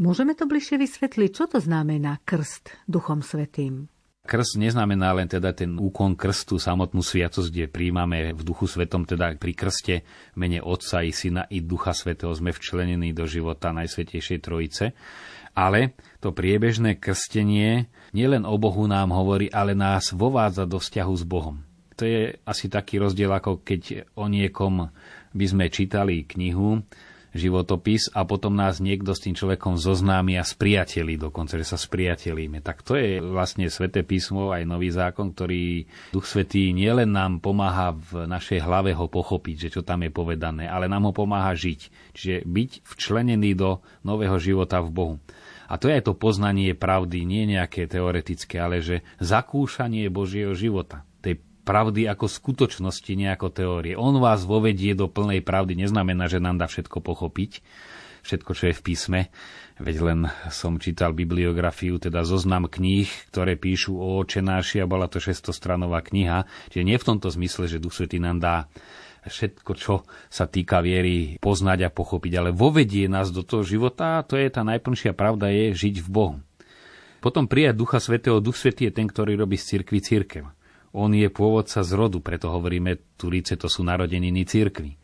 Môžeme 0.00 0.32
to 0.32 0.48
bližšie 0.48 0.80
vysvetliť, 0.80 1.30
čo 1.36 1.44
to 1.44 1.60
znamená 1.60 2.16
krst 2.24 2.72
Duchom 2.88 3.20
Svetým? 3.20 3.92
Krst 4.22 4.56
neznamená 4.56 5.12
len 5.12 5.26
teda 5.28 5.52
ten 5.52 5.76
úkon 5.76 6.14
krstu, 6.16 6.56
samotnú 6.56 7.02
sviatosť, 7.02 7.50
kde 7.50 7.66
príjmame 7.68 8.32
v 8.32 8.40
Duchu 8.40 8.70
Svetom, 8.70 9.02
teda 9.02 9.34
pri 9.36 9.52
krste 9.52 9.94
mene 10.38 10.62
Otca 10.62 11.02
i 11.04 11.12
Syna 11.12 11.44
i 11.50 11.60
Ducha 11.60 11.92
Svetého 11.92 12.32
sme 12.32 12.54
včlenení 12.54 13.12
do 13.12 13.28
života 13.28 13.74
Najsvetejšej 13.74 14.38
Trojice. 14.40 14.84
Ale 15.52 15.98
to 16.24 16.32
priebežné 16.32 16.96
krstenie 16.96 17.92
nielen 18.16 18.48
o 18.48 18.56
Bohu 18.56 18.88
nám 18.88 19.12
hovorí, 19.12 19.52
ale 19.52 19.76
nás 19.76 20.14
vovádza 20.14 20.64
do 20.64 20.80
vzťahu 20.80 21.14
s 21.18 21.24
Bohom 21.28 21.71
to 22.02 22.10
je 22.10 22.34
asi 22.42 22.66
taký 22.66 22.98
rozdiel, 22.98 23.30
ako 23.30 23.62
keď 23.62 24.10
o 24.18 24.26
niekom 24.26 24.90
by 25.30 25.46
sme 25.46 25.70
čítali 25.70 26.26
knihu, 26.26 26.82
životopis 27.30 28.10
a 28.12 28.26
potom 28.26 28.58
nás 28.58 28.82
niekto 28.82 29.14
s 29.14 29.22
tým 29.22 29.38
človekom 29.38 29.78
zoznámi 29.78 30.34
a 30.34 30.44
spriateli, 30.44 31.14
dokonca, 31.16 31.56
že 31.56 31.64
sa 31.64 31.80
spriatelíme. 31.80 32.58
Tak 32.58 32.82
to 32.82 32.98
je 32.98 33.22
vlastne 33.22 33.70
Sveté 33.70 34.02
písmo, 34.02 34.50
aj 34.50 34.68
nový 34.68 34.92
zákon, 34.92 35.32
ktorý 35.32 35.88
Duch 36.12 36.26
Svetý 36.28 36.74
nielen 36.76 37.14
nám 37.14 37.38
pomáha 37.38 37.94
v 37.94 38.28
našej 38.28 38.66
hlave 38.66 38.92
ho 38.98 39.08
pochopiť, 39.08 39.68
že 39.68 39.80
čo 39.80 39.82
tam 39.86 40.02
je 40.02 40.10
povedané, 40.10 40.66
ale 40.66 40.90
nám 40.90 41.08
ho 41.08 41.12
pomáha 41.14 41.54
žiť. 41.54 42.12
Čiže 42.12 42.36
byť 42.44 42.70
včlenený 42.84 43.56
do 43.56 43.80
nového 44.04 44.36
života 44.42 44.82
v 44.84 44.90
Bohu. 44.90 45.16
A 45.72 45.80
to 45.80 45.88
je 45.88 46.02
aj 46.02 46.10
to 46.10 46.18
poznanie 46.18 46.76
pravdy, 46.76 47.24
nie 47.24 47.48
nejaké 47.48 47.88
teoretické, 47.88 48.60
ale 48.60 48.84
že 48.84 49.00
zakúšanie 49.22 50.12
Božieho 50.12 50.52
života 50.52 51.08
pravdy 51.62 52.10
ako 52.10 52.26
skutočnosti, 52.26 53.12
nie 53.14 53.30
ako 53.30 53.48
teórie. 53.54 53.94
On 53.94 54.14
vás 54.18 54.42
vovedie 54.46 54.94
do 54.98 55.06
plnej 55.06 55.42
pravdy, 55.42 55.78
neznamená, 55.78 56.26
že 56.26 56.42
nám 56.42 56.58
dá 56.58 56.66
všetko 56.66 56.98
pochopiť, 57.02 57.62
všetko, 58.26 58.50
čo 58.54 58.64
je 58.70 58.74
v 58.74 58.84
písme. 58.84 59.20
Veď 59.82 59.96
len 60.04 60.20
som 60.52 60.78
čítal 60.78 61.10
bibliografiu, 61.16 61.98
teda 61.98 62.22
zoznam 62.22 62.70
kníh, 62.70 63.08
ktoré 63.34 63.58
píšu 63.58 63.98
o 63.98 64.22
očenáši 64.22 64.78
a 64.82 64.86
bola 64.86 65.10
to 65.10 65.18
600-stranová 65.18 66.04
kniha. 66.06 66.46
Čiže 66.70 66.86
nie 66.86 66.98
v 67.00 67.06
tomto 67.08 67.32
zmysle, 67.32 67.66
že 67.66 67.82
Duch 67.82 67.96
Svetý 67.96 68.22
nám 68.22 68.38
dá 68.38 68.70
všetko, 69.26 69.72
čo 69.78 69.94
sa 70.30 70.50
týka 70.50 70.82
viery, 70.82 71.38
poznať 71.38 71.86
a 71.86 71.94
pochopiť, 71.94 72.32
ale 72.42 72.50
vovedie 72.50 73.06
nás 73.06 73.30
do 73.30 73.46
toho 73.46 73.62
života 73.62 74.18
a 74.18 74.26
to 74.26 74.34
je 74.34 74.50
tá 74.50 74.66
najplnšia 74.66 75.14
pravda, 75.14 75.50
je 75.50 75.74
žiť 75.74 76.02
v 76.02 76.08
Bohu. 76.10 76.36
Potom 77.22 77.46
prijať 77.46 77.78
Ducha 77.78 78.02
Svetého. 78.02 78.42
Duch 78.42 78.58
Svetý 78.58 78.90
je 78.90 78.98
ten, 78.98 79.06
ktorý 79.06 79.38
robí 79.38 79.54
z 79.54 79.78
cirkvi 79.78 80.02
církev. 80.02 80.50
On 80.92 81.08
je 81.08 81.28
pôvodca 81.32 81.80
z 81.80 81.92
rodu, 81.96 82.20
preto 82.20 82.52
hovoríme, 82.52 83.16
Turíce 83.16 83.56
to 83.56 83.68
sú 83.68 83.80
narodeniny 83.80 84.44
církvy. 84.44 85.00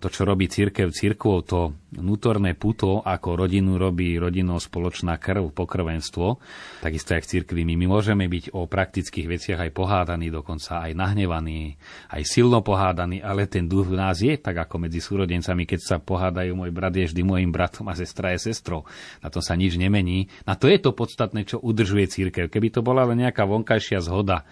to, 0.00 0.08
čo 0.08 0.24
robí 0.24 0.48
církev 0.48 0.88
církvou, 0.88 1.44
to 1.44 1.76
vnútorné 1.92 2.56
puto, 2.56 3.04
ako 3.04 3.36
rodinu 3.36 3.76
robí 3.76 4.16
rodinou 4.16 4.56
spoločná 4.56 5.20
krv, 5.20 5.52
pokrvenstvo, 5.52 6.40
takisto 6.80 7.12
aj 7.12 7.20
v 7.20 7.28
církvi 7.36 7.60
my, 7.68 7.76
my 7.76 7.86
môžeme 7.86 8.24
byť 8.24 8.56
o 8.56 8.64
praktických 8.64 9.28
veciach 9.28 9.60
aj 9.68 9.76
pohádaní, 9.76 10.32
dokonca 10.32 10.80
aj 10.88 10.96
nahnevaní, 10.96 11.76
aj 12.16 12.22
silno 12.24 12.64
pohádaní, 12.64 13.20
ale 13.20 13.44
ten 13.44 13.68
duch 13.68 13.92
v 13.92 14.00
nás 14.00 14.24
je, 14.24 14.40
tak 14.40 14.64
ako 14.64 14.88
medzi 14.88 15.04
súrodencami, 15.04 15.68
keď 15.68 15.80
sa 15.84 15.96
pohádajú, 16.00 16.56
môj 16.56 16.72
brat 16.72 16.96
je 16.96 17.04
vždy 17.12 17.20
môjim 17.20 17.52
bratom 17.52 17.84
a 17.92 17.94
sestra 17.94 18.32
je 18.32 18.48
sestrou. 18.48 18.88
Na 19.20 19.28
to 19.28 19.44
sa 19.44 19.52
nič 19.52 19.76
nemení. 19.76 20.32
A 20.48 20.56
to 20.56 20.64
je 20.64 20.80
to 20.80 20.96
podstatné, 20.96 21.44
čo 21.44 21.60
udržuje 21.60 22.08
církev. 22.08 22.48
Keby 22.48 22.72
to 22.72 22.80
bola 22.80 23.04
len 23.04 23.20
nejaká 23.20 23.44
vonkajšia 23.44 24.00
zhoda, 24.00 24.48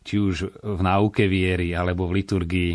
či 0.00 0.16
už 0.16 0.60
v 0.60 0.80
náuke 0.80 1.28
viery 1.28 1.76
alebo 1.76 2.08
v 2.08 2.22
liturgii, 2.24 2.72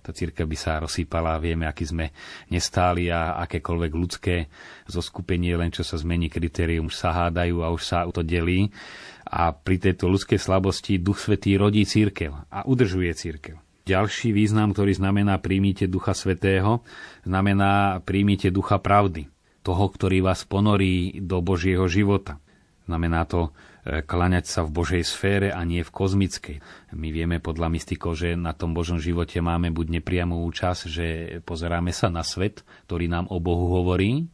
tá 0.00 0.10
církev 0.16 0.48
by 0.48 0.56
sa 0.58 0.80
rozsýpala, 0.80 1.38
vieme, 1.38 1.68
aký 1.68 1.84
sme 1.86 2.10
nestáli 2.48 3.12
a 3.12 3.38
akékoľvek 3.44 3.92
ľudské 3.92 4.34
zoskupenie, 4.88 5.54
len 5.54 5.70
čo 5.70 5.84
sa 5.84 6.00
zmení 6.00 6.32
kritérium, 6.32 6.88
už 6.88 6.96
sa 6.96 7.12
hádajú 7.12 7.62
a 7.62 7.68
už 7.70 7.82
sa 7.84 8.08
to 8.08 8.24
delí. 8.24 8.72
A 9.30 9.54
pri 9.54 9.78
tejto 9.78 10.10
ľudskej 10.10 10.40
slabosti 10.40 10.98
Duch 10.98 11.22
Svetý 11.22 11.54
rodí 11.54 11.86
církev 11.86 12.34
a 12.50 12.66
udržuje 12.66 13.12
církev. 13.14 13.60
Ďalší 13.86 14.34
význam, 14.34 14.74
ktorý 14.74 14.96
znamená 14.96 15.38
príjmite 15.38 15.86
Ducha 15.86 16.14
Svetého, 16.14 16.82
znamená 17.22 18.02
príjmite 18.02 18.50
Ducha 18.50 18.82
Pravdy, 18.82 19.30
toho, 19.62 19.84
ktorý 19.92 20.24
vás 20.24 20.42
ponorí 20.48 21.20
do 21.20 21.38
Božieho 21.44 21.86
života. 21.86 22.40
Znamená 22.90 23.22
to 23.28 23.54
klaňať 23.84 24.44
sa 24.44 24.60
v 24.66 24.74
Božej 24.76 25.02
sfére 25.04 25.48
a 25.50 25.64
nie 25.64 25.80
v 25.80 25.94
kozmickej. 25.94 26.56
My 26.92 27.08
vieme 27.08 27.40
podľa 27.40 27.72
mystikov, 27.72 28.12
že 28.18 28.36
na 28.36 28.52
tom 28.52 28.76
Božom 28.76 29.00
živote 29.00 29.40
máme 29.40 29.72
buď 29.72 30.00
nepriamú 30.00 30.44
účasť, 30.48 30.82
že 30.84 31.06
pozeráme 31.44 31.92
sa 31.94 32.12
na 32.12 32.20
svet, 32.20 32.60
ktorý 32.88 33.08
nám 33.08 33.32
o 33.32 33.40
Bohu 33.40 33.72
hovorí, 33.80 34.28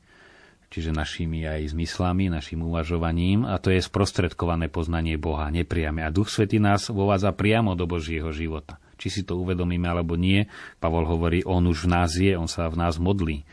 čiže 0.66 0.90
našimi 0.90 1.46
aj 1.46 1.72
zmyslami, 1.78 2.26
našim 2.26 2.58
uvažovaním 2.66 3.46
a 3.46 3.62
to 3.62 3.70
je 3.70 3.78
sprostredkované 3.78 4.66
poznanie 4.66 5.14
Boha, 5.14 5.46
nepriame. 5.54 6.02
A 6.02 6.10
Duch 6.10 6.26
Svetý 6.26 6.58
nás 6.58 6.90
vovádza 6.90 7.30
priamo 7.30 7.78
do 7.78 7.86
Božieho 7.86 8.34
života. 8.34 8.82
Či 8.96 9.08
si 9.12 9.22
to 9.22 9.38
uvedomíme 9.38 9.86
alebo 9.86 10.18
nie, 10.18 10.48
Pavol 10.82 11.06
hovorí, 11.06 11.44
on 11.46 11.68
už 11.68 11.86
v 11.86 11.90
nás 11.92 12.10
je, 12.16 12.34
on 12.34 12.50
sa 12.50 12.66
v 12.66 12.80
nás 12.80 12.98
modlí 12.98 13.46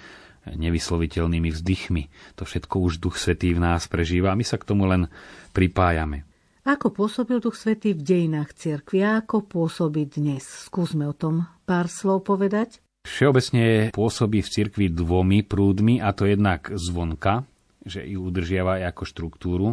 nevysloviteľnými 0.49 1.49
vzdychmi. 1.51 2.03
To 2.39 2.43
všetko 2.43 2.75
už 2.83 2.99
Duch 2.99 3.15
Svetý 3.15 3.55
v 3.55 3.63
nás 3.63 3.87
prežíva 3.87 4.35
a 4.35 4.37
my 4.39 4.43
sa 4.43 4.59
k 4.59 4.67
tomu 4.67 4.87
len 4.87 5.07
pripájame. 5.55 6.27
Ako 6.63 6.95
pôsobil 6.95 7.43
Duch 7.43 7.59
Svetý 7.59 7.91
v 7.91 8.03
dejinách 8.03 8.55
cirkvi 8.55 9.03
a 9.03 9.19
ako 9.19 9.43
pôsobí 9.43 10.07
dnes? 10.07 10.47
Skúsme 10.47 11.03
o 11.03 11.15
tom 11.15 11.43
pár 11.67 11.91
slov 11.91 12.23
povedať. 12.23 12.79
Všeobecne 13.03 13.91
pôsobí 13.91 14.39
v 14.39 14.47
cirkvi 14.47 14.87
dvomi 14.87 15.43
prúdmi, 15.43 15.99
a 15.99 16.15
to 16.15 16.23
jednak 16.23 16.71
zvonka, 16.71 17.43
že 17.83 18.07
ju 18.07 18.23
udržiava 18.23 18.79
aj 18.79 18.95
ako 18.95 19.03
štruktúru, 19.03 19.67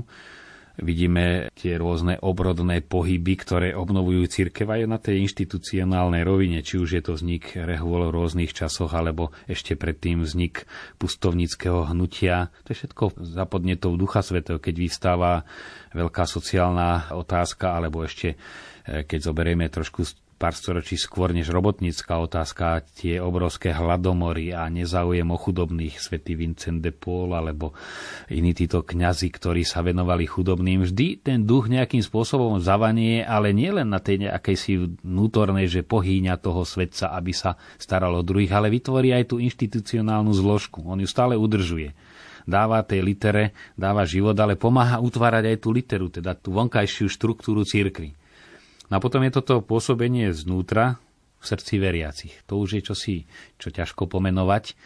Vidíme 0.81 1.53
tie 1.53 1.77
rôzne 1.77 2.17
obrodné 2.25 2.81
pohyby, 2.81 3.37
ktoré 3.37 3.69
obnovujú 3.77 4.25
církev 4.25 4.65
aj 4.65 4.83
na 4.89 4.97
tej 4.97 5.21
inštitucionálnej 5.29 6.25
rovine, 6.25 6.65
či 6.65 6.81
už 6.81 6.97
je 6.97 7.03
to 7.05 7.13
vznik 7.21 7.53
rehôl 7.53 8.09
v 8.09 8.17
rôznych 8.17 8.57
časoch, 8.57 8.97
alebo 8.97 9.29
ešte 9.45 9.77
predtým 9.77 10.25
vznik 10.25 10.65
pustovnického 10.97 11.93
hnutia. 11.93 12.49
To 12.65 12.73
je 12.73 12.81
všetko 12.81 13.05
za 13.21 13.45
podnetou 13.45 13.93
Ducha 14.01 14.25
Svetého, 14.25 14.57
keď 14.57 14.75
vystáva 14.81 15.45
veľká 15.93 16.25
sociálna 16.25 17.13
otázka, 17.13 17.77
alebo 17.77 18.01
ešte 18.01 18.35
eh, 18.35 19.05
keď 19.05 19.21
zoberieme 19.21 19.69
trošku 19.69 20.30
pár 20.41 20.57
storočí 20.57 20.97
skôr 20.97 21.37
než 21.37 21.53
robotnícka 21.53 22.17
otázka, 22.17 22.81
tie 22.97 23.21
obrovské 23.21 23.77
hladomory 23.77 24.57
a 24.57 24.73
nezáujem 24.73 25.29
o 25.29 25.37
chudobných, 25.37 26.01
svätý 26.01 26.33
Vincent 26.33 26.81
de 26.81 26.97
Paul 26.97 27.37
alebo 27.37 27.77
iní 28.33 28.57
títo 28.57 28.81
kňazi, 28.81 29.29
ktorí 29.29 29.69
sa 29.69 29.85
venovali 29.85 30.25
chudobným. 30.25 30.89
Vždy 30.89 31.21
ten 31.21 31.45
duch 31.45 31.69
nejakým 31.69 32.01
spôsobom 32.01 32.57
zavanie, 32.57 33.21
ale 33.21 33.53
nielen 33.53 33.93
na 33.93 34.01
tej 34.01 34.33
nejakej 34.33 34.57
si 34.57 34.81
vnútornej, 34.81 35.69
že 35.69 35.85
pohýňa 35.85 36.41
toho 36.41 36.65
svetca, 36.65 37.13
aby 37.13 37.37
sa 37.37 37.61
staral 37.77 38.17
o 38.17 38.25
druhých, 38.25 38.57
ale 38.57 38.73
vytvorí 38.73 39.13
aj 39.13 39.37
tú 39.37 39.45
inštitucionálnu 39.45 40.33
zložku. 40.33 40.81
On 40.89 40.97
ju 40.97 41.07
stále 41.07 41.37
udržuje 41.37 41.93
dáva 42.49 42.81
tej 42.83 43.05
litere, 43.05 43.53
dáva 43.77 44.09
život, 44.09 44.35
ale 44.41 44.57
pomáha 44.57 44.99
utvárať 44.99 45.55
aj 45.55 45.57
tú 45.61 45.69
literu, 45.71 46.09
teda 46.09 46.33
tú 46.33 46.57
vonkajšiu 46.57 47.07
štruktúru 47.13 47.63
církvy. 47.63 48.20
No 48.91 48.99
a 48.99 49.03
potom 49.03 49.23
je 49.23 49.33
toto 49.33 49.63
pôsobenie 49.63 50.35
znútra 50.35 50.99
v 51.41 51.45
srdci 51.47 51.81
veriacich. 51.81 52.35
To 52.51 52.61
už 52.61 52.79
je 52.79 52.83
čosi, 52.85 53.17
čo 53.57 53.73
ťažko 53.73 54.11
pomenovať. 54.11 54.77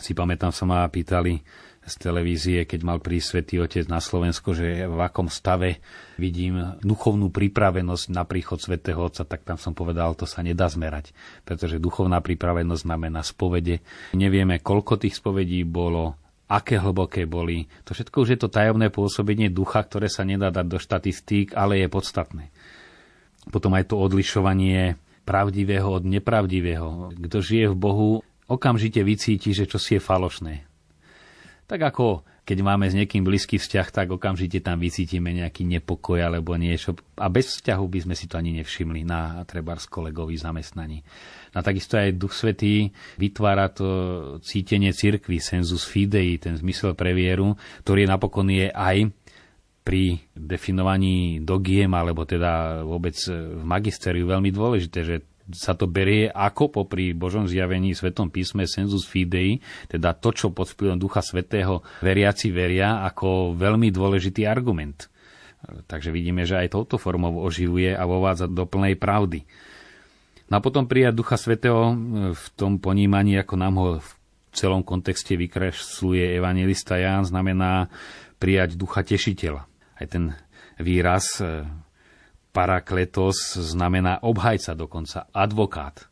Si 0.00 0.16
pamätám, 0.16 0.54
sa 0.54 0.64
ma 0.64 0.88
pýtali 0.88 1.42
z 1.82 1.94
televízie, 1.98 2.62
keď 2.62 2.80
mal 2.86 3.02
prísť 3.02 3.26
Svetý 3.26 3.58
Otec 3.58 3.90
na 3.90 3.98
Slovensko, 3.98 4.54
že 4.54 4.86
v 4.86 5.00
akom 5.02 5.26
stave 5.26 5.82
vidím 6.14 6.78
duchovnú 6.78 7.34
pripravenosť 7.34 8.06
na 8.14 8.22
príchod 8.22 8.62
Svetého 8.62 9.02
Otca, 9.02 9.26
tak 9.26 9.42
tam 9.42 9.58
som 9.58 9.74
povedal, 9.74 10.14
to 10.14 10.22
sa 10.22 10.46
nedá 10.46 10.70
zmerať, 10.70 11.10
pretože 11.42 11.82
duchovná 11.82 12.22
pripravenosť 12.22 12.86
znamená 12.86 13.26
spovede. 13.26 13.82
Nevieme, 14.14 14.62
koľko 14.62 15.02
tých 15.02 15.18
spovedí 15.18 15.66
bolo, 15.66 16.14
aké 16.46 16.78
hlboké 16.78 17.26
boli. 17.26 17.66
To 17.82 17.98
všetko 17.98 18.16
už 18.22 18.28
je 18.30 18.38
to 18.38 18.52
tajomné 18.52 18.94
pôsobenie 18.94 19.50
ducha, 19.50 19.82
ktoré 19.82 20.06
sa 20.06 20.22
nedá 20.22 20.54
dať 20.54 20.66
do 20.70 20.78
štatistík, 20.78 21.58
ale 21.58 21.82
je 21.82 21.88
podstatné. 21.90 22.54
Potom 23.50 23.74
aj 23.74 23.90
to 23.90 23.98
odlišovanie 23.98 24.94
pravdivého 25.26 25.88
od 25.88 26.04
nepravdivého. 26.06 27.16
Kto 27.16 27.38
žije 27.42 27.66
v 27.72 27.76
Bohu, 27.78 28.10
okamžite 28.46 29.02
vycíti, 29.02 29.54
že 29.54 29.66
čo 29.66 29.78
si 29.78 29.98
je 29.98 30.02
falošné. 30.02 30.66
Tak 31.66 31.80
ako 31.80 32.26
keď 32.42 32.58
máme 32.58 32.90
s 32.90 32.98
niekým 32.98 33.22
blízky 33.22 33.54
vzťah, 33.54 33.88
tak 33.94 34.10
okamžite 34.10 34.58
tam 34.66 34.82
vycítime 34.82 35.30
nejaký 35.30 35.62
nepokoj 35.62 36.18
alebo 36.18 36.58
niečo. 36.58 36.98
A 37.14 37.30
bez 37.30 37.54
vzťahu 37.54 37.84
by 37.86 37.98
sme 38.02 38.14
si 38.18 38.26
to 38.26 38.34
ani 38.34 38.58
nevšimli 38.58 39.06
na 39.06 39.46
treba 39.46 39.78
z 39.78 39.86
kolegovi 39.86 40.34
zamestnaní. 40.34 41.06
A 41.54 41.62
takisto 41.62 41.94
aj 41.94 42.18
Duch 42.18 42.34
Svetý 42.34 42.90
vytvára 43.14 43.70
to 43.70 43.86
cítenie 44.42 44.90
cirkvy, 44.90 45.38
sensus 45.38 45.86
fidei, 45.86 46.34
ten 46.42 46.58
zmysel 46.58 46.98
pre 46.98 47.14
vieru, 47.14 47.54
ktorý 47.86 48.10
napokon 48.10 48.50
je 48.50 48.74
aj 48.74 49.06
pri 49.82 50.22
definovaní 50.32 51.42
dogiem, 51.42 51.90
alebo 51.90 52.22
teda 52.22 52.82
vôbec 52.86 53.18
v 53.28 53.62
magisteriu 53.66 54.30
veľmi 54.30 54.54
dôležité, 54.54 54.98
že 55.02 55.16
sa 55.50 55.74
to 55.74 55.90
berie 55.90 56.30
ako 56.30 56.70
popri 56.70 57.10
Božom 57.10 57.50
zjavení 57.50 57.90
Svetom 57.98 58.30
písme 58.30 58.62
sensus 58.70 59.02
fidei, 59.02 59.58
teda 59.90 60.14
to, 60.14 60.30
čo 60.30 60.54
pod 60.54 60.70
vplyvom 60.70 61.02
Ducha 61.02 61.18
Svetého 61.18 61.82
veriaci 61.98 62.54
veria, 62.54 63.02
ako 63.02 63.58
veľmi 63.58 63.90
dôležitý 63.90 64.46
argument. 64.46 65.10
Takže 65.62 66.14
vidíme, 66.14 66.46
že 66.46 66.62
aj 66.62 66.74
touto 66.78 66.94
formou 66.94 67.42
oživuje 67.42 67.90
a 67.90 68.06
vovádza 68.06 68.46
do 68.46 68.66
plnej 68.66 68.98
pravdy. 68.98 69.42
No 70.46 70.58
a 70.58 70.64
potom 70.64 70.86
prijať 70.86 71.18
Ducha 71.18 71.34
Svetého 71.34 71.90
v 72.34 72.44
tom 72.54 72.78
ponímaní, 72.78 73.34
ako 73.42 73.54
nám 73.58 73.74
ho 73.82 73.88
v 73.98 74.10
celom 74.54 74.86
kontexte 74.86 75.34
vykresluje 75.34 76.38
evangelista 76.38 77.00
Ján, 77.00 77.26
znamená 77.26 77.90
prijať 78.38 78.78
Ducha 78.78 79.02
Tešiteľa. 79.02 79.71
Aj 79.96 80.06
ten 80.08 80.32
výraz 80.80 81.40
e, 81.40 81.66
parakletos 82.52 83.56
znamená 83.56 84.20
obhajca 84.24 84.76
dokonca, 84.76 85.28
advokát. 85.32 86.08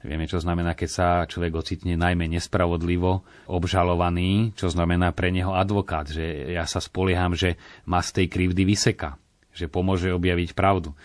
Vieme, 0.00 0.24
čo 0.24 0.40
znamená, 0.40 0.72
keď 0.72 0.88
sa 0.88 1.08
človek 1.28 1.60
ocitne 1.60 1.92
najmä 1.92 2.24
nespravodlivo 2.32 3.20
obžalovaný, 3.52 4.56
čo 4.56 4.72
znamená 4.72 5.12
pre 5.12 5.28
neho 5.28 5.52
advokát, 5.52 6.08
že 6.08 6.56
ja 6.56 6.64
sa 6.64 6.80
spolieham, 6.80 7.36
že 7.36 7.60
ma 7.84 8.00
z 8.00 8.24
tej 8.24 8.26
krivdy 8.32 8.64
vyseka, 8.64 9.20
že 9.52 9.68
pomôže 9.68 10.08
objaviť 10.08 10.56
pravdu. 10.56 10.96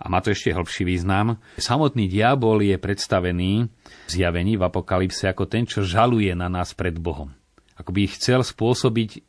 A 0.00 0.08
má 0.08 0.18
to 0.24 0.32
ešte 0.32 0.50
hĺbší 0.50 0.82
význam. 0.82 1.38
Samotný 1.60 2.08
diabol 2.08 2.64
je 2.64 2.80
predstavený 2.80 3.68
v 3.68 4.10
zjavení 4.10 4.56
v 4.56 4.66
Apokalypse 4.66 5.28
ako 5.28 5.44
ten, 5.44 5.68
čo 5.68 5.84
žaluje 5.84 6.32
na 6.32 6.48
nás 6.48 6.72
pred 6.72 6.96
Bohom. 6.96 7.30
Ako 7.76 7.92
by 7.92 8.08
chcel 8.08 8.40
spôsobiť 8.40 9.20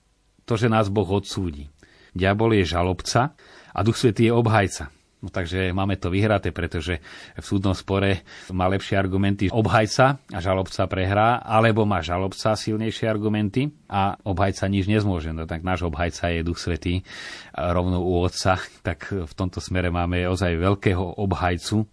to, 0.48 0.54
že 0.56 0.72
nás 0.72 0.92
Boh 0.92 1.08
odsúdi. 1.08 1.71
Diabol 2.12 2.60
je 2.60 2.66
žalobca 2.68 3.32
a 3.72 3.80
Duch 3.82 3.96
Svetý 3.96 4.28
je 4.28 4.34
obhajca. 4.36 4.92
No, 5.22 5.30
takže 5.30 5.70
máme 5.70 6.02
to 6.02 6.10
vyhraté, 6.10 6.50
pretože 6.50 6.98
v 7.38 7.46
súdnom 7.46 7.78
spore 7.78 8.26
má 8.50 8.66
lepšie 8.66 8.98
argumenty 8.98 9.54
obhajca 9.54 10.18
a 10.18 10.40
žalobca 10.42 10.90
prehrá, 10.90 11.38
alebo 11.46 11.86
má 11.86 12.02
žalobca 12.02 12.58
silnejšie 12.58 13.06
argumenty 13.06 13.70
a 13.86 14.18
obhajca 14.26 14.66
nič 14.66 14.90
nezmôže. 14.90 15.30
No 15.30 15.46
tak 15.46 15.62
náš 15.62 15.86
obhajca 15.86 16.34
je 16.34 16.42
Duch 16.42 16.58
Svetý 16.58 17.06
rovno 17.54 18.02
u 18.02 18.18
Otca, 18.18 18.58
tak 18.82 19.14
v 19.14 19.34
tomto 19.38 19.62
smere 19.62 19.94
máme 19.94 20.26
ozaj 20.26 20.58
veľkého 20.58 21.22
obhajcu. 21.22 21.86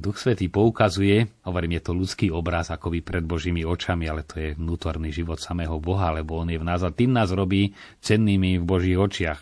Duch 0.00 0.16
Svetý 0.16 0.48
poukazuje, 0.48 1.28
hovorím, 1.44 1.76
je 1.76 1.82
to 1.84 1.92
ľudský 1.92 2.26
obraz 2.32 2.72
akoby 2.72 3.04
pred 3.04 3.20
Božími 3.28 3.60
očami, 3.60 4.08
ale 4.08 4.24
to 4.24 4.40
je 4.40 4.56
vnútorný 4.56 5.12
život 5.12 5.36
samého 5.36 5.76
Boha, 5.76 6.08
lebo 6.16 6.40
On 6.40 6.48
je 6.48 6.56
v 6.56 6.64
nás 6.64 6.80
a 6.80 6.88
tým 6.88 7.12
nás 7.12 7.28
robí 7.28 7.76
cennými 8.00 8.56
v 8.56 8.64
Božích 8.64 8.96
očiach. 8.96 9.40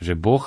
Že 0.00 0.16
Boh 0.16 0.44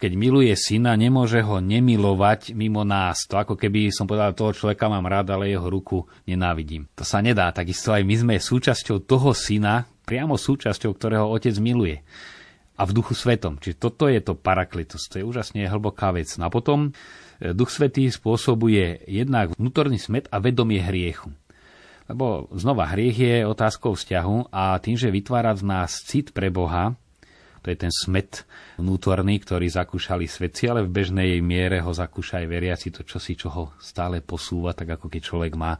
keď 0.00 0.16
miluje 0.16 0.56
syna, 0.56 0.96
nemôže 0.96 1.44
ho 1.44 1.60
nemilovať 1.60 2.56
mimo 2.56 2.88
nás. 2.88 3.28
To 3.28 3.36
ako 3.36 3.60
keby 3.60 3.92
som 3.92 4.08
povedal, 4.08 4.32
toho 4.32 4.56
človeka 4.56 4.88
mám 4.88 5.04
rád, 5.04 5.36
ale 5.36 5.52
jeho 5.52 5.68
ruku 5.68 6.08
nenávidím. 6.24 6.88
To 6.96 7.04
sa 7.04 7.20
nedá. 7.20 7.52
Takisto 7.52 7.92
aj 7.92 8.08
my 8.08 8.16
sme 8.16 8.34
súčasťou 8.40 9.04
toho 9.04 9.36
syna, 9.36 9.84
priamo 10.08 10.40
súčasťou, 10.40 10.96
ktorého 10.96 11.28
otec 11.28 11.52
miluje. 11.60 12.00
A 12.80 12.88
v 12.88 12.96
duchu 12.96 13.12
svetom. 13.12 13.60
Čiže 13.60 13.76
toto 13.76 14.08
je 14.08 14.24
to 14.24 14.32
paraklitus. 14.32 15.04
To 15.12 15.20
je 15.20 15.24
úžasne 15.28 15.68
hlboká 15.68 16.16
vec. 16.16 16.32
No 16.40 16.48
a 16.48 16.50
potom 16.50 16.96
duch 17.40 17.72
svetý 17.72 18.12
spôsobuje 18.12 19.08
jednak 19.08 19.56
vnútorný 19.56 19.96
smet 19.96 20.28
a 20.28 20.38
vedomie 20.38 20.84
hriechu. 20.84 21.32
Lebo 22.10 22.50
znova 22.52 22.90
hriech 22.90 23.16
je 23.16 23.34
otázkou 23.46 23.94
vzťahu 23.94 24.50
a 24.50 24.74
tým, 24.82 24.98
že 24.98 25.14
vytvára 25.14 25.54
v 25.54 25.62
nás 25.62 26.02
cit 26.02 26.34
pre 26.34 26.50
Boha, 26.50 26.98
to 27.60 27.68
je 27.68 27.76
ten 27.76 27.92
smet 27.92 28.48
vnútorný, 28.80 29.36
ktorý 29.36 29.68
zakúšali 29.68 30.24
svetci, 30.24 30.72
ale 30.72 30.80
v 30.80 30.96
bežnej 30.96 31.44
miere 31.44 31.84
ho 31.84 31.92
zakúša 31.92 32.40
aj 32.40 32.46
veriaci, 32.48 32.88
to 32.88 33.04
čosi, 33.04 33.36
čo 33.36 33.52
ho 33.52 33.64
stále 33.76 34.24
posúva, 34.24 34.72
tak 34.72 34.96
ako 34.96 35.12
keď 35.12 35.20
človek 35.20 35.52
má 35.60 35.76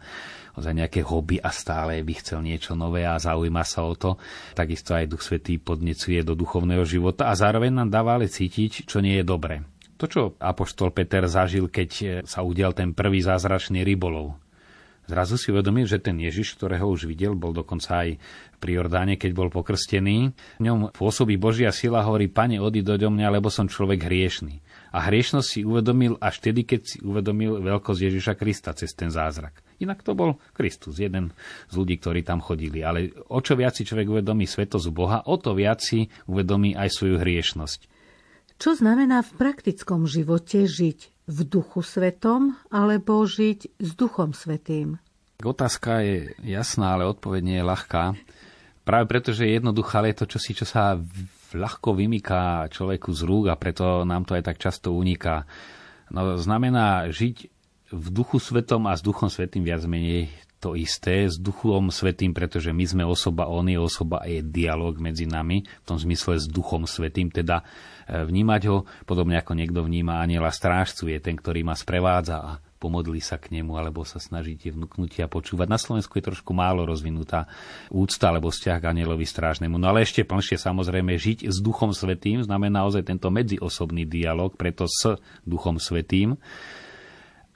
za 0.61 0.77
nejaké 0.77 1.01
hobby 1.01 1.41
a 1.41 1.49
stále 1.49 2.05
by 2.05 2.15
chcel 2.21 2.45
niečo 2.45 2.77
nové 2.77 3.09
a 3.09 3.17
zaujíma 3.17 3.65
sa 3.65 3.89
o 3.89 3.97
to. 3.97 4.21
Takisto 4.53 4.93
aj 4.93 5.09
Duch 5.09 5.25
Svetý 5.25 5.57
podnecuje 5.57 6.21
do 6.21 6.37
duchovného 6.37 6.85
života 6.85 7.33
a 7.33 7.35
zároveň 7.35 7.73
nám 7.73 7.89
dáva 7.89 8.21
ale 8.21 8.29
cítiť, 8.29 8.85
čo 8.85 9.01
nie 9.01 9.17
je 9.17 9.25
dobré. 9.25 9.65
To, 10.01 10.09
čo 10.09 10.23
apoštol 10.41 10.97
Peter 10.97 11.29
zažil, 11.29 11.69
keď 11.69 12.25
sa 12.25 12.41
udial 12.41 12.73
ten 12.73 12.97
prvý 12.97 13.21
zázračný 13.21 13.85
rybolov. 13.85 14.33
Zrazu 15.11 15.35
si 15.37 15.51
uvedomil, 15.51 15.91
že 15.91 15.99
ten 15.99 16.15
Ježiš, 16.23 16.55
ktorého 16.55 16.87
už 16.87 17.11
videl, 17.11 17.35
bol 17.35 17.51
dokonca 17.51 18.07
aj 18.07 18.17
pri 18.63 18.79
Jordáne, 18.79 19.19
keď 19.19 19.31
bol 19.35 19.51
pokrstený. 19.51 20.31
V 20.57 20.63
ňom 20.63 20.95
pôsobí 20.95 21.35
Božia 21.35 21.75
sila, 21.75 22.07
hovorí, 22.07 22.31
pane, 22.31 22.63
odi 22.63 22.81
do 22.81 22.95
mňa, 22.95 23.29
lebo 23.29 23.51
som 23.51 23.67
človek 23.67 24.07
hriešný. 24.07 24.63
A 24.95 25.11
hriešnosť 25.11 25.49
si 25.51 25.61
uvedomil 25.67 26.15
až 26.23 26.39
vtedy, 26.39 26.63
keď 26.63 26.81
si 26.87 26.99
uvedomil 27.03 27.59
veľkosť 27.59 28.01
Ježiša 28.07 28.33
Krista 28.39 28.71
cez 28.71 28.95
ten 28.95 29.11
zázrak. 29.11 29.67
Inak 29.83 30.07
to 30.07 30.15
bol 30.15 30.39
Kristus, 30.55 31.03
jeden 31.03 31.35
z 31.69 31.75
ľudí, 31.75 31.99
ktorí 31.99 32.23
tam 32.23 32.39
chodili. 32.39 32.87
Ale 32.87 33.11
o 33.35 33.43
čo 33.43 33.59
viac 33.59 33.75
si 33.75 33.83
človek 33.83 34.07
uvedomí 34.07 34.47
svetosť 34.47 34.87
Boha, 34.95 35.27
o 35.27 35.35
to 35.43 35.59
viac 35.59 35.83
si 35.83 36.07
uvedomí 36.31 36.79
aj 36.79 36.87
svoju 36.87 37.19
hriešnosť. 37.19 38.00
Čo 38.61 38.77
znamená 38.77 39.25
v 39.25 39.41
praktickom 39.41 40.05
živote 40.05 40.69
žiť 40.69 41.25
v 41.25 41.39
duchu 41.49 41.81
svetom 41.81 42.61
alebo 42.69 43.25
žiť 43.25 43.81
s 43.81 43.91
duchom 43.97 44.37
svetým? 44.37 45.01
Otázka 45.41 46.05
je 46.05 46.37
jasná, 46.45 46.93
ale 46.93 47.09
odpoveď 47.09 47.41
nie 47.41 47.57
je 47.57 47.65
ľahká. 47.65 48.05
Práve 48.85 49.05
preto, 49.09 49.33
že 49.33 49.49
je 49.49 49.57
jednoduchá, 49.57 50.05
ale 50.05 50.13
je 50.13 50.21
to 50.21 50.37
čosi, 50.37 50.53
čo 50.53 50.69
sa 50.69 51.01
ľahko 51.57 51.97
vymyká 51.97 52.69
človeku 52.69 53.09
z 53.17 53.25
rúk 53.25 53.49
a 53.49 53.57
preto 53.57 54.05
nám 54.05 54.29
to 54.29 54.37
aj 54.37 54.53
tak 54.53 54.61
často 54.61 54.93
uniká. 54.93 55.49
No, 56.13 56.37
znamená 56.37 57.09
žiť 57.09 57.49
v 57.97 58.07
duchu 58.13 58.37
svetom 58.37 58.85
a 58.85 58.93
s 58.93 59.01
duchom 59.01 59.33
svetým 59.33 59.65
viac 59.65 59.81
menej 59.89 60.29
to 60.61 60.77
isté 60.77 61.25
s 61.25 61.41
duchom 61.41 61.89
svetým, 61.89 62.37
pretože 62.37 62.71
my 62.71 62.85
sme 62.85 63.05
osoba, 63.09 63.49
on 63.49 63.67
je 63.67 63.81
osoba 63.81 64.21
a 64.21 64.29
je 64.29 64.45
dialog 64.45 65.01
medzi 65.01 65.25
nami, 65.25 65.65
v 65.65 65.85
tom 65.89 65.97
zmysle 65.97 66.37
s 66.37 66.47
duchom 66.47 66.85
svetým, 66.85 67.33
teda 67.33 67.65
e, 68.05 68.29
vnímať 68.29 68.63
ho, 68.69 68.85
podobne 69.09 69.41
ako 69.41 69.57
niekto 69.57 69.81
vníma 69.81 70.21
aniela 70.21 70.53
strážcu, 70.53 71.09
je 71.09 71.19
ten, 71.19 71.35
ktorý 71.35 71.65
ma 71.65 71.73
sprevádza 71.73 72.37
a 72.37 72.51
pomodli 72.81 73.21
sa 73.21 73.37
k 73.37 73.53
nemu, 73.57 73.77
alebo 73.77 74.09
sa 74.09 74.17
snažíte 74.17 74.73
vnúknutia 74.73 75.29
počúvať. 75.29 75.69
Na 75.69 75.77
Slovensku 75.77 76.17
je 76.17 76.33
trošku 76.33 76.57
málo 76.57 76.89
rozvinutá 76.89 77.45
úcta 77.93 78.33
alebo 78.33 78.49
vzťah 78.49 78.81
k 78.81 78.89
anielovi 78.89 79.29
strážnemu. 79.29 79.77
No 79.77 79.93
ale 79.93 80.09
ešte 80.09 80.25
plnšie 80.25 80.57
samozrejme 80.57 81.13
žiť 81.13 81.45
s 81.45 81.61
Duchom 81.61 81.93
Svetým 81.93 82.41
znamená 82.41 82.81
naozaj 82.81 83.05
tento 83.05 83.29
medziosobný 83.29 84.09
dialog, 84.09 84.57
preto 84.57 84.89
s 84.89 85.21
Duchom 85.45 85.77
Svetým. 85.77 86.41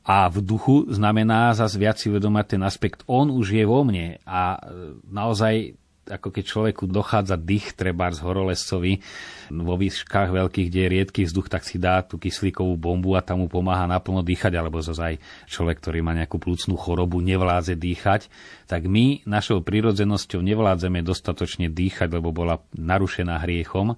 A 0.05 0.29
v 0.29 0.45
duchu 0.45 0.85
znamená 0.93 1.57
zase 1.57 1.81
viac 1.81 1.97
si 1.97 2.13
uvedomať 2.13 2.57
ten 2.57 2.63
aspekt, 2.63 3.01
on 3.09 3.33
už 3.33 3.57
je 3.57 3.65
vo 3.65 3.81
mne 3.89 4.21
a 4.29 4.61
naozaj 5.09 5.81
ako 6.05 6.29
keď 6.29 6.45
človeku 6.45 6.85
dochádza 6.85 7.41
dých, 7.41 7.73
treba 7.73 8.13
z 8.13 8.21
horolescovi 8.21 9.01
vo 9.49 9.75
výškach 9.81 10.37
veľkých, 10.37 10.69
kde 10.69 10.81
je 10.85 10.93
riedky 10.93 11.21
vzduch, 11.25 11.49
tak 11.49 11.65
si 11.65 11.81
dá 11.81 12.05
tú 12.05 12.21
kyslíkovú 12.21 12.77
bombu 12.77 13.17
a 13.17 13.25
tam 13.25 13.41
mu 13.41 13.49
pomáha 13.49 13.89
naplno 13.89 14.21
dýchať, 14.21 14.53
alebo 14.53 14.85
zase 14.85 15.01
aj 15.01 15.17
človek, 15.49 15.81
ktorý 15.81 16.05
má 16.05 16.13
nejakú 16.13 16.37
plúcnú 16.37 16.77
chorobu, 16.77 17.25
nevládze 17.25 17.81
dýchať, 17.81 18.29
tak 18.69 18.85
my 18.85 19.25
našou 19.25 19.65
prírodzenosťou 19.65 20.45
nevládzeme 20.45 21.01
dostatočne 21.01 21.73
dýchať, 21.73 22.13
lebo 22.13 22.37
bola 22.37 22.61
narušená 22.77 23.41
hriechom. 23.41 23.97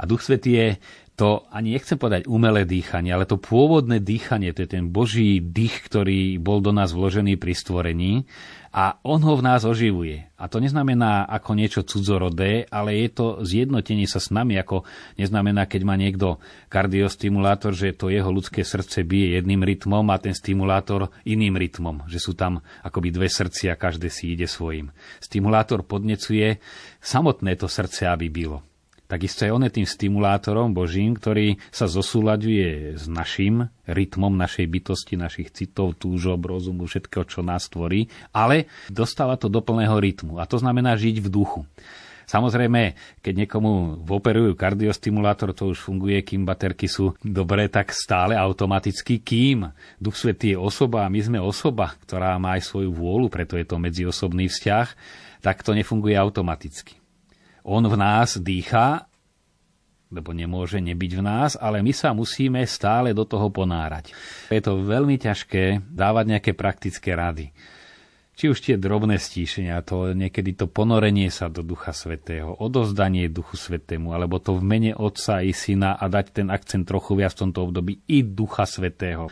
A 0.00 0.02
Duch 0.08 0.24
Svetý 0.24 0.50
je 0.54 0.68
to 1.20 1.44
ani 1.52 1.76
nechcem 1.76 2.00
povedať 2.00 2.24
umelé 2.32 2.64
dýchanie, 2.64 3.12
ale 3.12 3.28
to 3.28 3.36
pôvodné 3.36 4.00
dýchanie, 4.00 4.56
to 4.56 4.64
je 4.64 4.72
ten 4.72 4.88
Boží 4.88 5.36
dých, 5.36 5.84
ktorý 5.84 6.40
bol 6.40 6.64
do 6.64 6.72
nás 6.72 6.96
vložený 6.96 7.36
pri 7.36 7.52
stvorení 7.52 8.24
a 8.72 8.96
on 9.04 9.20
ho 9.20 9.36
v 9.36 9.44
nás 9.44 9.68
oživuje. 9.68 10.32
A 10.40 10.48
to 10.48 10.64
neznamená 10.64 11.28
ako 11.28 11.52
niečo 11.52 11.84
cudzorodé, 11.84 12.64
ale 12.72 13.04
je 13.04 13.08
to 13.12 13.26
zjednotenie 13.44 14.08
sa 14.08 14.16
s 14.16 14.32
nami, 14.32 14.56
ako 14.56 14.88
neznamená, 15.20 15.68
keď 15.68 15.82
má 15.84 16.00
niekto 16.00 16.40
kardiostimulátor, 16.72 17.76
že 17.76 17.92
to 17.92 18.08
jeho 18.08 18.32
ľudské 18.32 18.64
srdce 18.64 19.04
bije 19.04 19.36
jedným 19.36 19.60
rytmom 19.60 20.08
a 20.08 20.16
ten 20.16 20.32
stimulátor 20.32 21.12
iným 21.28 21.60
rytmom, 21.60 22.08
že 22.08 22.16
sú 22.16 22.32
tam 22.32 22.64
akoby 22.80 23.12
dve 23.12 23.28
srdcia, 23.28 23.76
každé 23.76 24.08
si 24.08 24.32
ide 24.32 24.48
svojim. 24.48 24.88
Stimulátor 25.20 25.84
podnecuje 25.84 26.64
samotné 27.04 27.60
to 27.60 27.68
srdce, 27.68 28.08
aby 28.08 28.32
bylo. 28.32 28.69
Takisto 29.10 29.42
je 29.42 29.50
on 29.50 29.66
je 29.66 29.74
tým 29.74 29.88
stimulátorom 29.90 30.70
Božím, 30.70 31.18
ktorý 31.18 31.58
sa 31.74 31.90
zosúľaďuje 31.90 32.94
s 32.94 33.10
našim 33.10 33.66
rytmom 33.90 34.30
našej 34.38 34.70
bytosti, 34.70 35.18
našich 35.18 35.50
citov, 35.50 35.98
túžob, 35.98 36.38
rozumu, 36.46 36.86
všetkého, 36.86 37.26
čo 37.26 37.42
nás 37.42 37.66
tvorí, 37.66 38.06
ale 38.30 38.70
dostáva 38.86 39.34
to 39.34 39.50
do 39.50 39.66
plného 39.66 39.98
rytmu. 39.98 40.38
A 40.38 40.46
to 40.46 40.62
znamená 40.62 40.94
žiť 40.94 41.26
v 41.26 41.26
duchu. 41.26 41.66
Samozrejme, 42.30 42.94
keď 43.18 43.34
niekomu 43.42 44.06
operujú 44.06 44.54
kardiostimulátor, 44.54 45.50
to 45.58 45.74
už 45.74 45.82
funguje, 45.82 46.22
kým 46.22 46.46
baterky 46.46 46.86
sú 46.86 47.18
dobré, 47.26 47.66
tak 47.66 47.90
stále 47.90 48.38
automaticky, 48.38 49.18
kým 49.18 49.66
Duch 49.98 50.14
Svetý 50.14 50.54
je 50.54 50.62
osoba 50.62 51.02
a 51.02 51.10
my 51.10 51.18
sme 51.18 51.42
osoba, 51.42 51.98
ktorá 52.06 52.38
má 52.38 52.54
aj 52.54 52.62
svoju 52.62 52.94
vôľu, 52.94 53.26
preto 53.26 53.58
je 53.58 53.66
to 53.66 53.82
medziosobný 53.82 54.46
vzťah, 54.46 54.86
tak 55.42 55.66
to 55.66 55.74
nefunguje 55.74 56.14
automaticky 56.14 56.99
on 57.64 57.84
v 57.86 57.96
nás 57.96 58.40
dýcha, 58.40 59.10
lebo 60.10 60.34
nemôže 60.34 60.82
nebyť 60.82 61.12
v 61.16 61.22
nás, 61.22 61.50
ale 61.54 61.86
my 61.86 61.94
sa 61.94 62.10
musíme 62.10 62.58
stále 62.66 63.14
do 63.14 63.22
toho 63.22 63.46
ponárať. 63.46 64.10
Je 64.50 64.58
to 64.58 64.82
veľmi 64.82 65.14
ťažké 65.16 65.86
dávať 65.86 66.24
nejaké 66.36 66.52
praktické 66.58 67.14
rady. 67.14 67.54
Či 68.40 68.48
už 68.48 68.64
tie 68.64 68.80
drobné 68.80 69.20
stíšenia, 69.20 69.84
to 69.84 70.16
niekedy 70.16 70.56
to 70.56 70.64
ponorenie 70.64 71.28
sa 71.28 71.52
do 71.52 71.60
Ducha 71.60 71.92
Svetého, 71.92 72.56
odozdanie 72.56 73.28
Duchu 73.28 73.60
Svetému, 73.60 74.16
alebo 74.16 74.40
to 74.40 74.56
v 74.56 74.64
mene 74.64 74.92
Otca 74.96 75.44
i 75.44 75.52
Syna 75.52 76.00
a 76.00 76.08
dať 76.08 76.40
ten 76.40 76.48
akcent 76.48 76.88
trochu 76.88 77.20
viac 77.20 77.36
v 77.36 77.40
tomto 77.44 77.68
období 77.68 78.00
i 78.08 78.24
Ducha 78.24 78.64
Svetého 78.64 79.28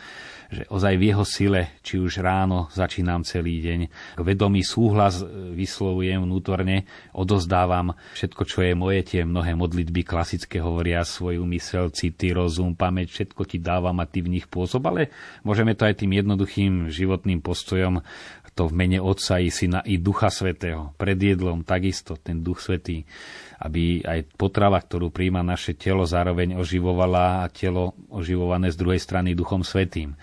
že 0.49 0.65
ozaj 0.65 0.97
v 0.97 1.13
jeho 1.13 1.25
sile, 1.29 1.77
či 1.85 2.01
už 2.01 2.25
ráno 2.25 2.73
začínam 2.73 3.21
celý 3.21 3.61
deň, 3.61 3.79
vedomý 4.17 4.65
súhlas 4.65 5.21
e, 5.21 5.53
vyslovujem 5.53 6.25
vnútorne, 6.25 6.89
odozdávam 7.13 7.93
všetko, 8.17 8.41
čo 8.49 8.65
je 8.65 8.73
moje, 8.73 8.99
tie 9.05 9.21
mnohé 9.21 9.53
modlitby 9.53 10.01
klasické 10.01 10.57
hovoria 10.57 11.05
svoju 11.05 11.45
mysel, 11.53 11.93
city, 11.93 12.33
rozum, 12.33 12.73
pamäť, 12.73 13.13
všetko 13.13 13.41
ti 13.45 13.61
dávam 13.61 13.93
a 14.01 14.09
ty 14.09 14.25
v 14.25 14.41
nich 14.41 14.49
pôsob, 14.49 14.81
ale 14.89 15.13
môžeme 15.45 15.77
to 15.77 15.85
aj 15.85 16.01
tým 16.01 16.17
jednoduchým 16.17 16.89
životným 16.89 17.45
postojom 17.45 18.01
to 18.59 18.67
v 18.67 18.75
mene 18.75 18.99
Otca 18.99 19.39
i 19.39 19.47
Syna 19.47 19.79
i 19.87 19.95
Ducha 19.95 20.27
Svetého. 20.27 20.91
Pred 20.99 21.15
jedlom 21.15 21.63
takisto 21.63 22.19
ten 22.19 22.43
Duch 22.43 22.59
Svetý 22.59 23.07
aby 23.59 23.99
aj 24.07 24.39
potrava, 24.39 24.79
ktorú 24.79 25.11
príjma 25.11 25.43
naše 25.43 25.75
telo, 25.75 26.07
zároveň 26.07 26.55
oživovala 26.55 27.43
a 27.43 27.51
telo 27.51 27.91
oživované 28.07 28.71
z 28.71 28.79
druhej 28.79 29.03
strany 29.03 29.35
Duchom 29.35 29.67
Svetým. 29.67 30.15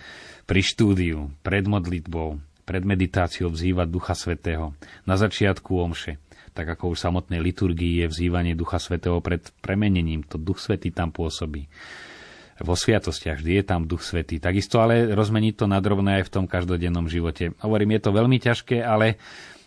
Pri 0.48 0.64
štúdiu, 0.64 1.28
pred 1.44 1.68
modlitbou, 1.68 2.40
pred 2.64 2.82
meditáciou 2.82 3.52
vzývať 3.52 3.86
Ducha 3.92 4.16
Svetého. 4.16 4.72
Na 5.04 5.20
začiatku 5.20 5.68
omše, 5.68 6.16
tak 6.56 6.72
ako 6.72 6.96
už 6.96 6.98
samotnej 7.04 7.44
liturgii 7.44 8.00
je 8.00 8.06
vzývanie 8.08 8.56
Ducha 8.56 8.80
Svetého 8.80 9.20
pred 9.20 9.44
premenením, 9.60 10.24
to 10.24 10.40
Duch 10.40 10.56
Svetý 10.56 10.88
tam 10.88 11.12
pôsobí. 11.12 11.68
Vo 12.60 12.76
sviatostiach 12.76 13.40
vždy 13.40 13.52
je 13.60 13.64
tam 13.64 13.84
Duch 13.84 14.04
Svetý. 14.04 14.40
Takisto 14.40 14.80
ale 14.80 15.12
rozmeniť 15.12 15.54
to 15.56 15.66
nadrobné 15.68 16.22
aj 16.22 16.24
v 16.28 16.32
tom 16.32 16.44
každodennom 16.48 17.08
živote. 17.08 17.52
Hovorím, 17.60 17.96
je 17.96 18.02
to 18.04 18.10
veľmi 18.16 18.38
ťažké, 18.40 18.80
ale 18.80 19.20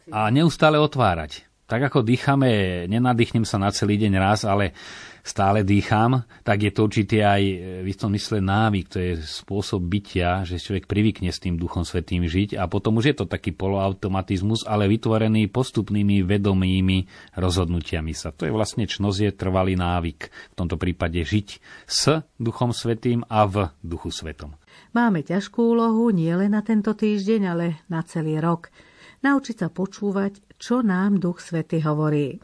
a 0.09 0.29
neustále 0.33 0.81
otvárať 0.81 1.48
Tak 1.69 1.93
ako 1.93 2.01
dýchame, 2.01 2.49
nenadýchnem 2.89 3.45
sa 3.45 3.61
na 3.61 3.69
celý 3.69 4.01
deň 4.01 4.13
raz, 4.17 4.41
ale 4.41 4.73
stále 5.21 5.61
dýcham, 5.61 6.25
tak 6.41 6.65
je 6.65 6.71
to 6.73 6.89
určite 6.89 7.21
aj 7.21 7.41
e, 7.45 7.55
v 7.85 7.87
istom 7.93 8.09
mysle 8.17 8.41
návyk, 8.41 8.85
to 8.89 8.97
je 8.97 9.11
spôsob 9.21 9.85
bytia, 9.85 10.49
že 10.49 10.57
človek 10.57 10.89
privykne 10.89 11.29
s 11.29 11.37
tým 11.37 11.61
Duchom 11.61 11.85
Svetým 11.85 12.25
žiť 12.25 12.57
a 12.57 12.65
potom 12.65 12.97
už 12.97 13.13
je 13.13 13.15
to 13.21 13.29
taký 13.29 13.53
poloautomatizmus, 13.53 14.65
ale 14.65 14.89
vytvorený 14.89 15.53
postupnými 15.53 16.25
vedomými 16.25 17.05
rozhodnutiami 17.37 18.17
sa. 18.17 18.33
To 18.33 18.49
je 18.49 18.55
vlastne 18.55 18.89
čnosť, 18.89 19.19
je 19.29 19.31
trvalý 19.37 19.77
návyk. 19.77 20.19
V 20.25 20.55
tomto 20.57 20.81
prípade 20.81 21.21
žiť 21.21 21.47
s 21.85 22.25
Duchom 22.41 22.73
Svetým 22.73 23.21
a 23.29 23.45
v 23.45 23.69
Duchu 23.85 24.09
Svetom. 24.09 24.57
Máme 24.97 25.21
ťažkú 25.21 25.77
úlohu 25.77 26.09
nie 26.09 26.33
len 26.33 26.57
na 26.57 26.65
tento 26.65 26.97
týždeň, 26.97 27.41
ale 27.45 27.65
na 27.93 28.01
celý 28.01 28.41
rok. 28.41 28.73
Naučiť 29.19 29.55
sa 29.59 29.67
počúvať, 29.67 30.55
čo 30.55 30.79
nám 30.79 31.19
Duch 31.19 31.43
Svety 31.43 31.83
hovorí. 31.83 32.39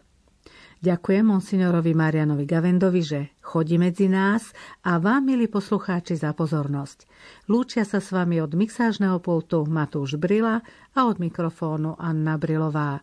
Ďakujem 0.83 1.23
monsignorovi 1.23 1.95
Marianovi 1.95 2.43
Gavendovi, 2.43 3.01
že 3.01 3.19
chodí 3.39 3.79
medzi 3.79 4.11
nás 4.11 4.51
a 4.83 4.99
vám, 4.99 5.31
milí 5.31 5.47
poslucháči, 5.47 6.19
za 6.19 6.35
pozornosť. 6.35 7.07
Lúčia 7.47 7.87
sa 7.87 8.03
s 8.03 8.11
vami 8.11 8.43
od 8.43 8.53
mixážneho 8.53 9.23
pultu 9.23 9.63
Matúš 9.63 10.19
Brila 10.19 10.59
a 10.91 10.99
od 11.07 11.17
mikrofónu 11.17 11.95
Anna 11.95 12.35
Brilová. 12.35 12.99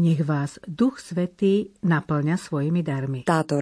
Nech 0.00 0.24
vás 0.24 0.56
Duch 0.64 0.96
Svetý 0.96 1.68
naplňa 1.84 2.40
svojimi 2.40 2.80
darmi. 2.80 3.20
Táto 3.28 3.60